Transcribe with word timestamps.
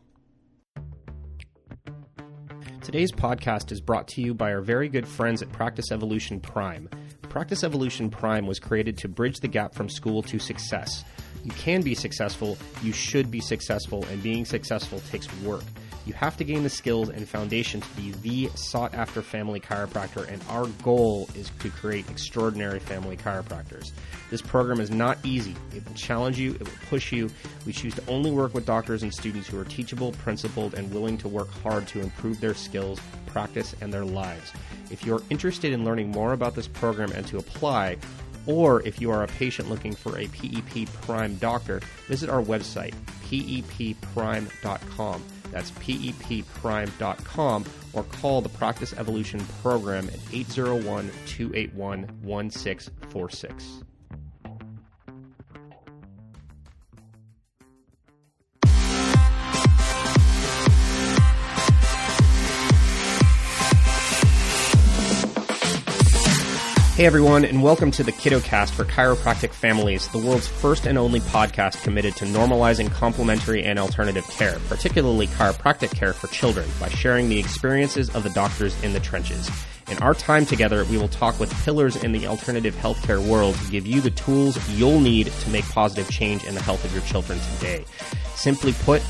Today's 2.83 3.12
podcast 3.12 3.73
is 3.73 3.80
brought 3.80 4.09
to 4.09 4.23
you 4.23 4.34
by 4.34 4.53
our 4.53 4.62
very 4.62 4.89
good 4.89 5.06
friends 5.06 5.42
at 5.42 5.53
Practice 5.53 5.92
Evolution 5.92 6.41
Prime. 6.41 6.89
Practice 7.22 7.62
Evolution 7.62 8.11
Prime 8.11 8.47
was 8.47 8.59
created 8.59 8.97
to 8.98 9.09
bridge 9.09 9.39
the 9.41 9.48
gap 9.48 9.75
from 9.75 9.89
school 9.89 10.22
to 10.22 10.39
success. 10.39 11.05
You 11.45 11.53
can 11.53 11.83
be 11.83 11.94
successful, 11.94 12.59
you 12.83 12.92
should 12.92 13.31
be 13.31 13.41
successful, 13.41 14.05
and 14.11 14.22
being 14.22 14.44
successful 14.44 15.00
takes 15.11 15.33
work. 15.42 15.62
You 16.06 16.15
have 16.15 16.37
to 16.39 16.45
gain 16.45 16.62
the 16.62 16.70
skills 16.70 17.09
and 17.09 17.29
foundation 17.29 17.81
to 17.81 17.89
be 17.97 18.12
the 18.23 18.51
sought 18.56 18.95
after 18.95 19.23
family 19.23 19.61
chiropractor, 19.61 20.27
and 20.29 20.43
our 20.48 20.67
goal 20.83 21.29
is 21.34 21.51
to 21.61 21.70
create 21.70 22.09
extraordinary 22.11 22.79
family 22.79 23.17
chiropractors. 23.17 23.93
This 24.31 24.41
program 24.41 24.81
is 24.81 24.91
not 24.91 25.19
easy. 25.25 25.55
It 25.75 25.87
will 25.87 25.95
challenge 25.95 26.39
you, 26.39 26.55
it 26.55 26.61
will 26.61 26.71
push 26.89 27.12
you. 27.12 27.28
We 27.67 27.73
choose 27.73 27.95
to 27.97 28.06
only 28.09 28.31
work 28.31 28.55
with 28.55 28.65
doctors 28.65 29.03
and 29.03 29.12
students 29.12 29.48
who 29.48 29.59
are 29.59 29.65
teachable, 29.65 30.12
principled, 30.12 30.75
and 30.75 30.93
willing 30.93 31.19
to 31.19 31.28
work 31.28 31.51
hard 31.62 31.87
to 31.89 32.01
improve 32.01 32.41
their 32.41 32.55
skills, 32.55 33.01
practice, 33.27 33.75
and 33.81 33.93
their 33.93 34.05
lives. 34.05 34.53
If 34.91 35.05
you're 35.05 35.23
interested 35.31 35.73
in 35.73 35.84
learning 35.84 36.11
more 36.11 36.33
about 36.33 36.55
this 36.55 36.67
program 36.67 37.12
and 37.12 37.27
to 37.27 37.39
apply, 37.39 37.98
or 38.47 38.83
if 38.87 39.01
you 39.01 39.11
are 39.11 39.23
a 39.23 39.28
patient 39.28 39.69
looking 39.69 39.95
for 39.95 40.19
a 40.19 40.27
PEP 40.28 40.91
Prime 41.03 41.37
doctor, 41.37 41.81
visit 42.09 42.31
our 42.31 42.43
website, 42.43 42.95
pepprime.com. 43.28 45.23
That's 45.51 45.70
pepprime.com 45.73 47.65
or 47.93 48.05
call 48.05 48.41
the 48.41 48.48
Practice 48.48 48.93
Evolution 48.95 49.41
program 49.62 50.09
at 50.09 50.20
801 50.33 51.11
281 51.27 52.01
1646. 52.23 53.83
Hey 67.01 67.06
everyone, 67.06 67.47
and 67.47 67.62
welcome 67.62 67.91
to 67.93 68.03
the 68.03 68.12
KiddoCast 68.12 68.72
for 68.72 68.84
Chiropractic 68.84 69.55
Families, 69.55 70.06
the 70.09 70.19
world's 70.19 70.47
first 70.47 70.84
and 70.84 70.99
only 70.99 71.21
podcast 71.21 71.83
committed 71.83 72.15
to 72.16 72.27
normalizing 72.27 72.91
complementary 72.91 73.65
and 73.65 73.78
alternative 73.78 74.28
care, 74.28 74.59
particularly 74.69 75.27
chiropractic 75.28 75.94
care 75.97 76.12
for 76.12 76.27
children, 76.27 76.69
by 76.78 76.91
sharing 76.91 77.31
the 77.31 77.39
experiences 77.39 78.10
of 78.10 78.22
the 78.22 78.28
doctors 78.28 78.78
in 78.83 78.93
the 78.93 79.00
trenches. 79.00 79.50
In 79.91 79.97
our 80.03 80.12
time 80.12 80.44
together, 80.44 80.84
we 80.84 80.99
will 80.99 81.09
talk 81.09 81.41
with 81.41 81.50
pillars 81.65 81.97
in 81.97 82.12
the 82.12 82.27
alternative 82.27 82.75
healthcare 82.75 83.27
world 83.27 83.55
to 83.55 83.71
give 83.71 83.87
you 83.87 84.03
the 84.03 84.10
tools 84.10 84.59
you'll 84.69 85.00
need 85.00 85.28
to 85.28 85.49
make 85.49 85.65
positive 85.71 86.10
change 86.10 86.44
in 86.44 86.55
the 86.55 86.60
health 86.60 86.84
of 86.84 86.93
your 86.93 87.03
children 87.05 87.41
today. 87.55 87.83
Simply 88.34 88.75
put, 88.75 89.03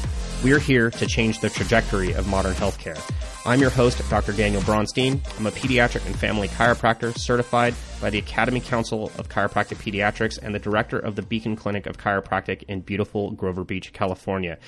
we're 0.44 0.60
here 0.60 0.92
to 0.92 1.06
change 1.08 1.40
the 1.40 1.50
trajectory 1.50 2.12
of 2.12 2.28
modern 2.28 2.54
healthcare. 2.54 3.00
I'm 3.46 3.58
your 3.58 3.70
host, 3.70 4.06
Dr. 4.10 4.32
Daniel 4.32 4.60
Bronstein. 4.62 5.18
I'm 5.38 5.46
a 5.46 5.50
pediatric 5.50 6.04
and 6.04 6.14
family 6.14 6.46
chiropractor 6.48 7.16
certified 7.16 7.74
by 7.98 8.10
the 8.10 8.18
Academy 8.18 8.60
Council 8.60 9.10
of 9.16 9.30
Chiropractic 9.30 9.76
Pediatrics 9.76 10.38
and 10.42 10.54
the 10.54 10.58
director 10.58 10.98
of 10.98 11.16
the 11.16 11.22
Beacon 11.22 11.56
Clinic 11.56 11.86
of 11.86 11.96
Chiropractic 11.96 12.64
in 12.64 12.80
beautiful 12.80 13.30
Grover 13.30 13.64
Beach, 13.64 13.94
California. 13.94 14.58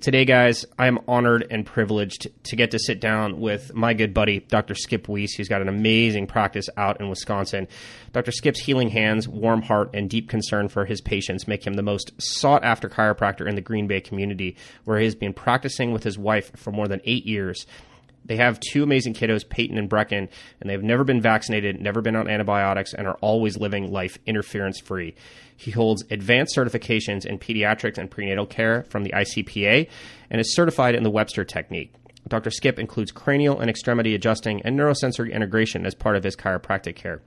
Today, 0.00 0.26
guys, 0.26 0.66
I 0.78 0.88
am 0.88 0.98
honored 1.08 1.46
and 1.50 1.64
privileged 1.64 2.28
to 2.44 2.56
get 2.56 2.70
to 2.72 2.78
sit 2.78 3.00
down 3.00 3.40
with 3.40 3.72
my 3.74 3.94
good 3.94 4.12
buddy, 4.12 4.40
Dr. 4.40 4.74
Skip 4.74 5.08
Wyss. 5.08 5.32
He's 5.32 5.48
got 5.48 5.62
an 5.62 5.68
amazing 5.68 6.26
practice 6.26 6.68
out 6.76 7.00
in 7.00 7.08
Wisconsin. 7.08 7.66
Dr. 8.12 8.32
Skip's 8.32 8.60
healing 8.60 8.90
hands, 8.90 9.26
warm 9.26 9.62
heart, 9.62 9.90
and 9.94 10.08
deep 10.08 10.28
concern 10.28 10.68
for 10.68 10.84
his 10.84 11.00
patients 11.00 11.48
make 11.48 11.66
him 11.66 11.74
the 11.74 11.82
most 11.82 12.12
sought 12.18 12.62
after 12.62 12.90
chiropractor 12.90 13.48
in 13.48 13.54
the 13.54 13.62
Green 13.62 13.86
Bay 13.86 14.02
community, 14.02 14.54
where 14.84 14.98
he 14.98 15.06
has 15.06 15.14
been 15.14 15.32
practicing 15.32 15.92
with 15.92 16.04
his 16.04 16.18
wife 16.18 16.52
for 16.56 16.72
more 16.72 16.88
than 16.88 17.00
eight 17.04 17.24
years. 17.24 17.66
They 18.28 18.36
have 18.36 18.60
two 18.60 18.82
amazing 18.82 19.14
kiddos, 19.14 19.48
Peyton 19.48 19.78
and 19.78 19.90
Brecken, 19.90 20.28
and 20.60 20.70
they've 20.70 20.82
never 20.82 21.02
been 21.02 21.20
vaccinated, 21.20 21.80
never 21.80 22.00
been 22.00 22.14
on 22.14 22.28
antibiotics, 22.28 22.94
and 22.94 23.06
are 23.06 23.18
always 23.20 23.58
living 23.58 23.90
life 23.90 24.18
interference 24.26 24.78
free. 24.78 25.14
He 25.56 25.72
holds 25.72 26.04
advanced 26.10 26.56
certifications 26.56 27.26
in 27.26 27.38
pediatrics 27.38 27.98
and 27.98 28.10
prenatal 28.10 28.46
care 28.46 28.84
from 28.90 29.02
the 29.02 29.10
ICPA 29.10 29.88
and 30.30 30.40
is 30.40 30.54
certified 30.54 30.94
in 30.94 31.02
the 31.02 31.10
Webster 31.10 31.44
technique. 31.44 31.92
Dr. 32.28 32.50
Skip 32.50 32.78
includes 32.78 33.10
cranial 33.10 33.58
and 33.58 33.70
extremity 33.70 34.14
adjusting 34.14 34.60
and 34.62 34.78
neurosensory 34.78 35.32
integration 35.32 35.86
as 35.86 35.94
part 35.94 36.14
of 36.14 36.24
his 36.24 36.36
chiropractic 36.36 36.94
care. 36.94 37.22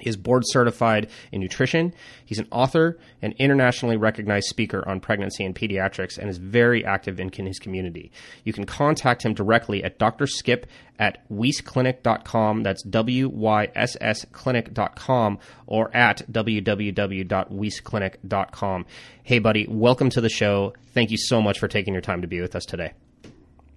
He 0.00 0.10
is 0.10 0.16
board 0.16 0.42
certified 0.46 1.08
in 1.32 1.40
nutrition. 1.40 1.92
He's 2.24 2.38
an 2.38 2.46
author 2.50 2.98
and 3.22 3.34
internationally 3.38 3.96
recognized 3.96 4.48
speaker 4.48 4.86
on 4.88 5.00
pregnancy 5.00 5.44
and 5.44 5.54
pediatrics 5.54 6.18
and 6.18 6.28
is 6.28 6.38
very 6.38 6.84
active 6.84 7.20
in 7.20 7.30
his 7.30 7.58
community. 7.58 8.10
You 8.44 8.52
can 8.52 8.66
contact 8.66 9.24
him 9.24 9.32
directly 9.34 9.84
at 9.84 9.98
Dr. 9.98 10.26
Skip 10.26 10.66
at 10.98 11.28
wyssclinic.com. 11.30 12.62
That's 12.62 12.82
W 12.84 13.28
Y 13.28 13.68
S 13.74 13.96
S 14.00 14.24
clinic.com 14.32 15.38
or 15.66 15.94
at 15.96 16.30
www.wyssclinic.com. 16.30 18.86
Hey, 19.22 19.38
buddy, 19.38 19.66
welcome 19.68 20.10
to 20.10 20.20
the 20.20 20.28
show. 20.28 20.74
Thank 20.92 21.10
you 21.10 21.18
so 21.18 21.40
much 21.40 21.58
for 21.58 21.68
taking 21.68 21.94
your 21.94 22.02
time 22.02 22.20
to 22.22 22.28
be 22.28 22.40
with 22.40 22.56
us 22.56 22.64
today. 22.64 22.92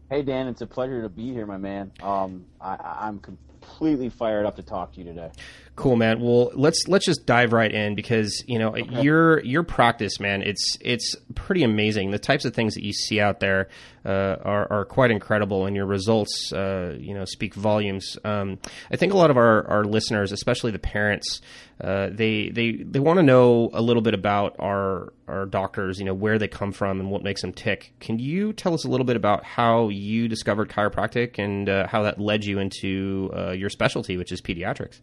Hey, 0.09 0.21
Dan, 0.21 0.47
it's 0.47 0.61
a 0.61 0.67
pleasure 0.67 1.01
to 1.01 1.09
be 1.09 1.31
here, 1.31 1.45
my 1.45 1.57
man. 1.57 1.91
Um, 2.01 2.45
I, 2.61 2.97
I'm 3.01 3.19
completely 3.63 4.09
fired 4.09 4.45
up 4.45 4.55
to 4.57 4.63
talk 4.63 4.93
to 4.93 4.99
you 4.99 5.05
today. 5.05 5.31
Cool, 5.75 5.95
man. 5.95 6.19
Well, 6.19 6.51
let's 6.53 6.87
let's 6.87 7.05
just 7.05 7.25
dive 7.25 7.51
right 7.51 7.71
in 7.71 7.95
because 7.95 8.43
you 8.47 8.59
know 8.59 8.75
okay. 8.75 9.01
your 9.01 9.43
your 9.43 9.63
practice, 9.63 10.19
man. 10.19 10.43
It's 10.43 10.77
it's 10.81 11.15
pretty 11.33 11.63
amazing. 11.63 12.11
The 12.11 12.19
types 12.19 12.45
of 12.45 12.53
things 12.53 12.75
that 12.75 12.83
you 12.83 12.93
see 12.93 13.19
out 13.19 13.39
there 13.39 13.69
uh, 14.05 14.35
are 14.43 14.71
are 14.71 14.85
quite 14.85 15.09
incredible, 15.09 15.65
and 15.65 15.75
your 15.75 15.87
results, 15.87 16.53
uh, 16.53 16.95
you 16.99 17.15
know, 17.15 17.25
speak 17.25 17.55
volumes. 17.55 18.17
Um, 18.23 18.59
I 18.91 18.97
think 18.97 19.13
a 19.13 19.17
lot 19.17 19.31
of 19.31 19.37
our, 19.37 19.65
our 19.67 19.83
listeners, 19.83 20.31
especially 20.31 20.69
the 20.69 20.79
parents, 20.79 21.41
uh, 21.81 22.09
they 22.11 22.49
they 22.49 22.73
they 22.73 22.99
want 22.99 23.17
to 23.17 23.23
know 23.23 23.71
a 23.73 23.81
little 23.81 24.03
bit 24.03 24.13
about 24.13 24.55
our 24.59 25.11
our 25.27 25.47
doctors. 25.47 25.97
You 25.97 26.05
know, 26.05 26.13
where 26.13 26.37
they 26.37 26.47
come 26.47 26.71
from 26.71 26.99
and 26.99 27.09
what 27.09 27.23
makes 27.23 27.41
them 27.41 27.51
tick. 27.51 27.93
Can 27.99 28.19
you 28.19 28.53
tell 28.53 28.75
us 28.75 28.85
a 28.85 28.89
little 28.89 29.05
bit 29.05 29.15
about 29.15 29.43
how 29.43 29.89
you 29.89 30.27
discovered 30.27 30.69
chiropractic 30.69 31.39
and 31.39 31.67
uh, 31.67 31.87
how 31.87 32.03
that 32.03 32.19
led 32.19 32.45
you 32.45 32.59
into 32.59 33.31
uh, 33.35 33.51
your 33.55 33.69
specialty, 33.69 34.17
which 34.17 34.31
is 34.31 34.41
pediatrics? 34.41 35.01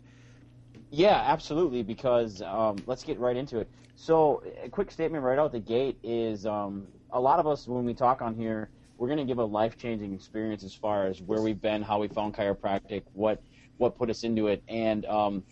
Yeah, 0.90 1.22
absolutely. 1.26 1.82
Because 1.82 2.42
um, 2.42 2.76
let's 2.86 3.04
get 3.04 3.18
right 3.18 3.36
into 3.36 3.58
it. 3.58 3.68
So, 3.96 4.42
a 4.62 4.68
quick 4.68 4.90
statement 4.90 5.22
right 5.22 5.38
out 5.38 5.52
the 5.52 5.60
gate 5.60 5.98
is 6.02 6.46
um, 6.46 6.86
a 7.12 7.20
lot 7.20 7.38
of 7.38 7.46
us 7.46 7.68
when 7.68 7.84
we 7.84 7.94
talk 7.94 8.22
on 8.22 8.34
here, 8.34 8.70
we're 8.96 9.08
going 9.08 9.18
to 9.18 9.24
give 9.24 9.38
a 9.38 9.44
life 9.44 9.76
changing 9.76 10.14
experience 10.14 10.64
as 10.64 10.74
far 10.74 11.06
as 11.06 11.20
where 11.22 11.40
we've 11.42 11.60
been, 11.60 11.82
how 11.82 12.00
we 12.00 12.08
found 12.08 12.34
chiropractic, 12.34 13.02
what 13.12 13.42
what 13.78 13.96
put 13.96 14.10
us 14.10 14.24
into 14.24 14.48
it, 14.48 14.62
and 14.68 15.06
um, 15.06 15.42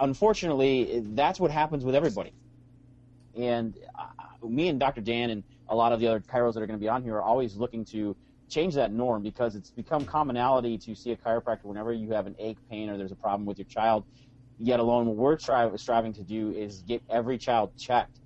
unfortunately, 0.00 1.02
that's 1.14 1.40
what 1.40 1.50
happens 1.50 1.84
with 1.84 1.94
everybody. 1.94 2.32
And 3.36 3.78
uh, 3.98 4.46
me 4.46 4.68
and 4.68 4.78
Dr. 4.78 5.00
Dan 5.00 5.30
and 5.30 5.42
a 5.68 5.74
lot 5.74 5.92
of 5.92 6.00
the 6.00 6.06
other 6.06 6.20
chiros 6.20 6.54
that 6.54 6.62
are 6.62 6.66
going 6.66 6.78
to 6.78 6.82
be 6.82 6.88
on 6.88 7.02
here 7.02 7.16
are 7.16 7.22
always 7.22 7.56
looking 7.56 7.84
to 7.86 8.14
change 8.52 8.74
that 8.74 8.92
norm 8.92 9.22
because 9.22 9.56
it's 9.56 9.70
become 9.70 10.04
commonality 10.04 10.78
to 10.78 10.94
see 10.94 11.12
a 11.12 11.16
chiropractor 11.16 11.64
whenever 11.64 11.92
you 11.92 12.10
have 12.12 12.26
an 12.26 12.36
ache, 12.38 12.58
pain, 12.70 12.90
or 12.90 12.98
there's 12.98 13.12
a 13.12 13.16
problem 13.16 13.46
with 13.46 13.58
your 13.58 13.66
child 13.66 14.04
yet 14.58 14.80
alone 14.80 15.06
what 15.06 15.16
we're 15.16 15.36
try- 15.36 15.74
striving 15.76 16.12
to 16.12 16.22
do 16.22 16.52
is 16.52 16.82
get 16.82 17.02
every 17.10 17.38
child 17.38 17.72
checked 17.78 18.20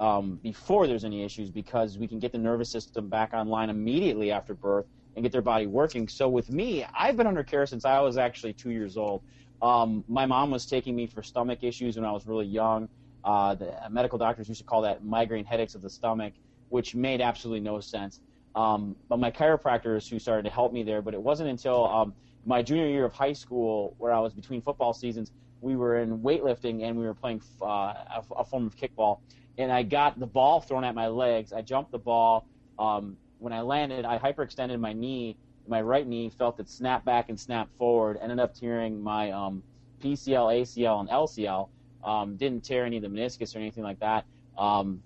um, 0.00 0.38
before 0.42 0.86
there's 0.86 1.04
any 1.04 1.22
issues 1.24 1.50
because 1.50 1.98
we 1.98 2.08
can 2.08 2.18
get 2.18 2.32
the 2.32 2.38
nervous 2.38 2.70
system 2.70 3.08
back 3.08 3.32
online 3.32 3.70
immediately 3.70 4.30
after 4.30 4.54
birth 4.54 4.86
and 5.14 5.22
get 5.22 5.32
their 5.32 5.42
body 5.42 5.66
working. 5.66 6.08
So 6.08 6.28
with 6.28 6.50
me, 6.50 6.84
I've 6.98 7.16
been 7.16 7.26
under 7.26 7.44
care 7.44 7.66
since 7.66 7.84
I 7.84 8.00
was 8.00 8.18
actually 8.18 8.54
two 8.54 8.70
years 8.70 8.96
old. 8.96 9.22
Um, 9.62 10.04
my 10.08 10.26
mom 10.26 10.50
was 10.50 10.66
taking 10.66 10.94
me 10.94 11.06
for 11.06 11.22
stomach 11.22 11.60
issues 11.62 11.96
when 11.96 12.04
I 12.04 12.12
was 12.12 12.26
really 12.26 12.46
young. 12.46 12.88
Uh, 13.24 13.54
the 13.54 13.74
medical 13.90 14.18
doctors 14.18 14.48
used 14.48 14.60
to 14.60 14.64
call 14.64 14.82
that 14.82 15.04
migraine 15.04 15.46
headaches 15.46 15.74
of 15.74 15.82
the 15.82 15.90
stomach, 15.90 16.34
which 16.68 16.94
made 16.94 17.20
absolutely 17.22 17.60
no 17.60 17.80
sense. 17.80 18.20
Um, 18.56 18.96
but 19.08 19.18
my 19.18 19.30
chiropractors 19.30 20.08
who 20.08 20.18
started 20.18 20.42
to 20.44 20.50
help 20.50 20.72
me 20.72 20.82
there, 20.82 21.02
but 21.02 21.14
it 21.14 21.20
wasn't 21.20 21.50
until 21.50 21.86
um, 21.86 22.14
my 22.44 22.62
junior 22.62 22.88
year 22.88 23.04
of 23.04 23.12
high 23.12 23.34
school 23.34 23.94
where 23.98 24.12
I 24.12 24.18
was 24.18 24.32
between 24.32 24.62
football 24.62 24.92
seasons, 24.92 25.30
we 25.60 25.76
were 25.76 25.98
in 25.98 26.18
weightlifting 26.20 26.82
and 26.82 26.96
we 26.98 27.04
were 27.04 27.14
playing 27.14 27.42
uh, 27.62 27.66
a, 27.66 28.24
a, 28.38 28.44
form 28.44 28.66
of 28.66 28.76
kickball. 28.76 29.18
And 29.58 29.70
I 29.70 29.82
got 29.82 30.18
the 30.18 30.26
ball 30.26 30.60
thrown 30.60 30.84
at 30.84 30.94
my 30.94 31.06
legs. 31.06 31.52
I 31.52 31.62
jumped 31.62 31.92
the 31.92 31.98
ball. 31.98 32.46
Um, 32.78 33.16
when 33.38 33.52
I 33.52 33.60
landed, 33.60 34.04
I 34.04 34.18
hyperextended 34.18 34.80
my 34.80 34.92
knee 34.92 35.36
my 35.68 35.80
right 35.80 36.06
knee, 36.06 36.30
felt 36.30 36.60
it 36.60 36.68
snap 36.68 37.04
back 37.04 37.28
and 37.28 37.38
snap 37.38 37.68
forward, 37.78 38.18
ended 38.22 38.38
up 38.38 38.54
tearing 38.54 39.02
my 39.02 39.30
um, 39.30 39.62
PCL, 40.02 40.62
ACL, 40.62 41.00
and 41.00 41.08
LCL. 41.08 41.68
Um, 42.04 42.36
didn't 42.36 42.62
tear 42.62 42.84
any 42.84 42.96
of 42.96 43.02
the 43.02 43.08
meniscus 43.08 43.54
or 43.54 43.58
anything 43.58 43.82
like 43.82 43.98
that. 44.00 44.24
Um, 44.56 45.02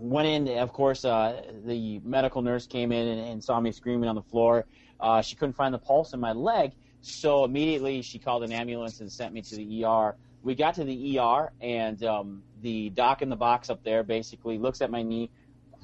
went 0.00 0.26
in, 0.26 0.58
of 0.58 0.72
course, 0.72 1.04
uh, 1.04 1.42
the 1.64 2.00
medical 2.04 2.42
nurse 2.42 2.66
came 2.66 2.92
in 2.92 3.06
and, 3.06 3.20
and, 3.20 3.44
saw 3.44 3.60
me 3.60 3.72
screaming 3.72 4.08
on 4.08 4.14
the 4.14 4.22
floor. 4.22 4.64
Uh, 4.98 5.22
she 5.22 5.36
couldn't 5.36 5.54
find 5.54 5.72
the 5.72 5.78
pulse 5.78 6.12
in 6.12 6.20
my 6.20 6.32
leg, 6.32 6.72
so 7.00 7.44
immediately 7.44 8.02
she 8.02 8.18
called 8.18 8.42
an 8.42 8.52
ambulance 8.52 9.00
and 9.00 9.10
sent 9.10 9.32
me 9.32 9.42
to 9.42 9.56
the 9.56 9.84
ER. 9.84 10.16
We 10.42 10.54
got 10.54 10.74
to 10.74 10.84
the 10.84 11.18
ER, 11.18 11.52
and 11.60 12.02
um, 12.04 12.42
the 12.62 12.90
doc 12.90 13.22
in 13.22 13.28
the 13.28 13.36
box 13.36 13.70
up 13.70 13.82
there 13.84 14.02
basically 14.02 14.58
looks 14.58 14.80
at 14.80 14.90
my 14.90 15.02
knee, 15.02 15.30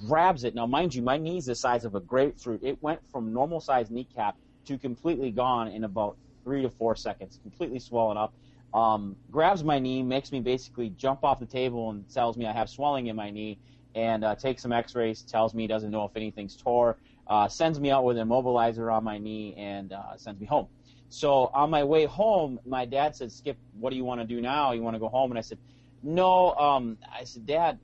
grabs 0.06 0.44
it. 0.44 0.54
Now, 0.54 0.66
mind 0.66 0.94
you, 0.94 1.02
my 1.02 1.18
knee's 1.18 1.46
the 1.46 1.54
size 1.54 1.84
of 1.84 1.94
a 1.94 2.00
grapefruit. 2.00 2.60
It 2.62 2.82
went 2.82 3.00
from 3.10 3.32
normal 3.32 3.60
size 3.60 3.90
kneecap 3.90 4.36
to 4.66 4.78
completely 4.78 5.30
gone 5.30 5.68
in 5.68 5.84
about 5.84 6.16
three 6.44 6.62
to 6.62 6.70
four 6.70 6.96
seconds, 6.96 7.38
completely 7.42 7.78
swollen 7.78 8.16
up. 8.16 8.32
Um, 8.74 9.16
grabs 9.30 9.64
my 9.64 9.78
knee, 9.78 10.02
makes 10.02 10.32
me 10.32 10.40
basically 10.40 10.90
jump 10.90 11.24
off 11.24 11.40
the 11.40 11.46
table 11.46 11.90
and 11.90 12.08
tells 12.12 12.36
me 12.36 12.46
I 12.46 12.52
have 12.52 12.68
swelling 12.68 13.06
in 13.06 13.16
my 13.16 13.30
knee, 13.30 13.58
and 13.96 14.24
uh, 14.24 14.36
takes 14.36 14.62
some 14.62 14.72
X-rays, 14.72 15.22
tells 15.22 15.54
me 15.54 15.64
he 15.64 15.66
doesn't 15.66 15.90
know 15.90 16.04
if 16.04 16.12
anything's 16.14 16.54
tore, 16.54 16.98
uh, 17.26 17.48
sends 17.48 17.80
me 17.80 17.90
out 17.90 18.04
with 18.04 18.18
an 18.18 18.28
immobilizer 18.28 18.92
on 18.92 19.02
my 19.02 19.18
knee, 19.18 19.54
and 19.56 19.92
uh, 19.92 20.16
sends 20.16 20.40
me 20.40 20.46
home. 20.46 20.68
So 21.08 21.50
on 21.54 21.70
my 21.70 21.82
way 21.82 22.04
home, 22.04 22.60
my 22.64 22.84
dad 22.84 23.16
said, 23.16 23.32
"Skip, 23.32 23.56
what 23.80 23.90
do 23.90 23.96
you 23.96 24.04
want 24.04 24.20
to 24.20 24.26
do 24.26 24.40
now? 24.40 24.72
You 24.72 24.82
want 24.82 24.94
to 24.94 25.00
go 25.00 25.08
home?" 25.08 25.32
And 25.32 25.38
I 25.38 25.42
said, 25.42 25.58
"No." 26.04 26.54
Um, 26.54 26.98
I 27.12 27.24
said, 27.24 27.46
"Dad." 27.46 27.80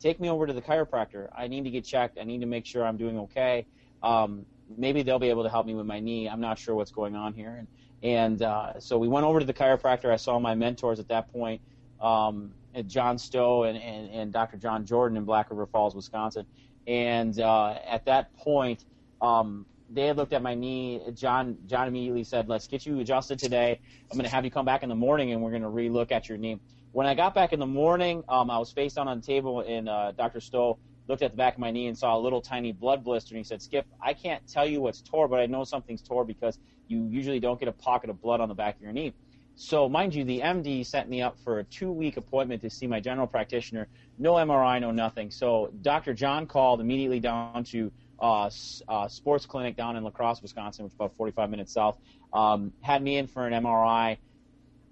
take 0.00 0.20
me 0.20 0.28
over 0.28 0.46
to 0.46 0.52
the 0.52 0.62
chiropractor. 0.62 1.28
I 1.36 1.48
need 1.48 1.64
to 1.64 1.70
get 1.70 1.84
checked. 1.84 2.18
I 2.20 2.24
need 2.24 2.40
to 2.40 2.46
make 2.46 2.66
sure 2.66 2.84
I'm 2.84 2.96
doing 2.96 3.18
okay. 3.20 3.66
Um, 4.02 4.44
maybe 4.76 5.02
they'll 5.02 5.18
be 5.18 5.30
able 5.30 5.42
to 5.42 5.48
help 5.48 5.66
me 5.66 5.74
with 5.74 5.86
my 5.86 6.00
knee. 6.00 6.28
I'm 6.28 6.40
not 6.40 6.58
sure 6.58 6.74
what's 6.74 6.92
going 6.92 7.16
on 7.16 7.32
here. 7.32 7.56
And, 7.56 7.68
and 8.02 8.42
uh, 8.42 8.78
so 8.78 8.98
we 8.98 9.08
went 9.08 9.26
over 9.26 9.40
to 9.40 9.46
the 9.46 9.54
chiropractor. 9.54 10.10
I 10.10 10.16
saw 10.16 10.38
my 10.38 10.54
mentors 10.54 11.00
at 11.00 11.08
that 11.08 11.32
point, 11.32 11.60
um, 12.00 12.52
John 12.86 13.18
Stowe 13.18 13.64
and, 13.64 13.78
and, 13.78 14.10
and 14.10 14.32
Dr. 14.32 14.56
John 14.56 14.84
Jordan 14.84 15.16
in 15.16 15.24
Black 15.24 15.50
River 15.50 15.66
Falls, 15.66 15.94
Wisconsin. 15.94 16.46
And 16.86 17.38
uh, 17.40 17.78
at 17.88 18.04
that 18.06 18.34
point, 18.36 18.84
um, 19.20 19.66
they 19.88 20.06
had 20.06 20.16
looked 20.16 20.32
at 20.32 20.42
my 20.42 20.54
knee. 20.54 21.00
John 21.14 21.58
John 21.66 21.88
immediately 21.88 22.24
said, 22.24 22.48
"Let's 22.48 22.66
get 22.66 22.86
you 22.86 22.98
adjusted 23.00 23.38
today. 23.38 23.80
I'm 24.10 24.16
going 24.16 24.28
to 24.28 24.34
have 24.34 24.44
you 24.44 24.50
come 24.50 24.64
back 24.64 24.82
in 24.82 24.88
the 24.88 24.94
morning, 24.96 25.32
and 25.32 25.42
we're 25.42 25.50
going 25.50 25.62
to 25.62 25.68
relook 25.68 26.12
at 26.12 26.28
your 26.28 26.38
knee." 26.38 26.60
When 26.92 27.06
I 27.06 27.14
got 27.14 27.34
back 27.34 27.52
in 27.52 27.60
the 27.60 27.66
morning, 27.66 28.24
um, 28.28 28.50
I 28.50 28.58
was 28.58 28.72
face 28.72 28.94
down 28.94 29.06
on 29.08 29.20
the 29.20 29.26
table, 29.26 29.60
and 29.60 29.88
uh, 29.88 30.12
Dr. 30.12 30.40
Stowe 30.40 30.78
looked 31.08 31.22
at 31.22 31.32
the 31.32 31.36
back 31.36 31.54
of 31.54 31.60
my 31.60 31.70
knee 31.70 31.86
and 31.86 31.96
saw 31.96 32.16
a 32.16 32.20
little 32.20 32.40
tiny 32.40 32.72
blood 32.72 33.04
blister, 33.04 33.34
and 33.34 33.38
he 33.38 33.44
said, 33.44 33.62
"Skip, 33.62 33.86
I 34.02 34.12
can't 34.12 34.42
tell 34.48 34.66
you 34.66 34.80
what's 34.80 35.02
tore, 35.02 35.28
but 35.28 35.40
I 35.40 35.46
know 35.46 35.64
something's 35.64 36.02
tore 36.02 36.24
because 36.24 36.58
you 36.88 37.06
usually 37.08 37.40
don't 37.40 37.58
get 37.58 37.68
a 37.68 37.72
pocket 37.72 38.10
of 38.10 38.20
blood 38.20 38.40
on 38.40 38.48
the 38.48 38.54
back 38.54 38.76
of 38.76 38.82
your 38.82 38.92
knee." 38.92 39.14
So, 39.58 39.88
mind 39.88 40.14
you, 40.14 40.22
the 40.22 40.40
MD 40.40 40.84
set 40.84 41.08
me 41.08 41.22
up 41.22 41.38
for 41.38 41.60
a 41.60 41.64
two-week 41.64 42.18
appointment 42.18 42.60
to 42.60 42.68
see 42.68 42.86
my 42.86 43.00
general 43.00 43.26
practitioner. 43.26 43.88
No 44.18 44.34
MRI, 44.34 44.78
no 44.82 44.90
nothing. 44.90 45.30
So, 45.30 45.72
Dr. 45.80 46.12
John 46.12 46.46
called 46.46 46.80
immediately 46.82 47.20
down 47.20 47.64
to 47.64 47.90
uh, 48.20 48.50
uh, 48.88 49.08
sports 49.08 49.46
clinic 49.46 49.74
down 49.74 49.96
in 49.96 50.04
La 50.04 50.10
Crosse, 50.10 50.42
Wisconsin, 50.42 50.84
which 50.84 50.92
is 50.92 50.96
about 50.96 51.16
45 51.16 51.48
minutes 51.48 51.72
south. 51.72 51.98
Um, 52.34 52.70
had 52.82 53.02
me 53.02 53.16
in 53.16 53.26
for 53.26 53.46
an 53.46 53.54
MRI 53.54 54.18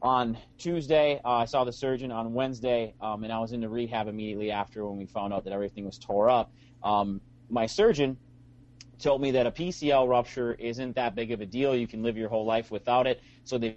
on 0.00 0.38
Tuesday. 0.56 1.20
Uh, 1.22 1.32
I 1.32 1.44
saw 1.44 1.64
the 1.64 1.72
surgeon 1.72 2.10
on 2.10 2.32
Wednesday, 2.32 2.94
um, 3.02 3.22
and 3.22 3.32
I 3.32 3.40
was 3.40 3.52
into 3.52 3.68
rehab 3.68 4.08
immediately 4.08 4.50
after 4.50 4.86
when 4.86 4.96
we 4.96 5.04
found 5.04 5.34
out 5.34 5.44
that 5.44 5.52
everything 5.52 5.84
was 5.84 5.98
tore 5.98 6.30
up. 6.30 6.50
Um, 6.82 7.20
my 7.50 7.66
surgeon 7.66 8.16
told 8.98 9.20
me 9.20 9.32
that 9.32 9.46
a 9.46 9.50
PCL 9.50 10.08
rupture 10.08 10.54
isn't 10.54 10.94
that 10.96 11.14
big 11.14 11.32
of 11.32 11.40
a 11.40 11.46
deal. 11.46 11.76
You 11.76 11.86
can 11.86 12.02
live 12.02 12.16
your 12.16 12.28
whole 12.28 12.46
life 12.46 12.70
without 12.70 13.06
it. 13.06 13.20
So 13.44 13.58
they 13.58 13.76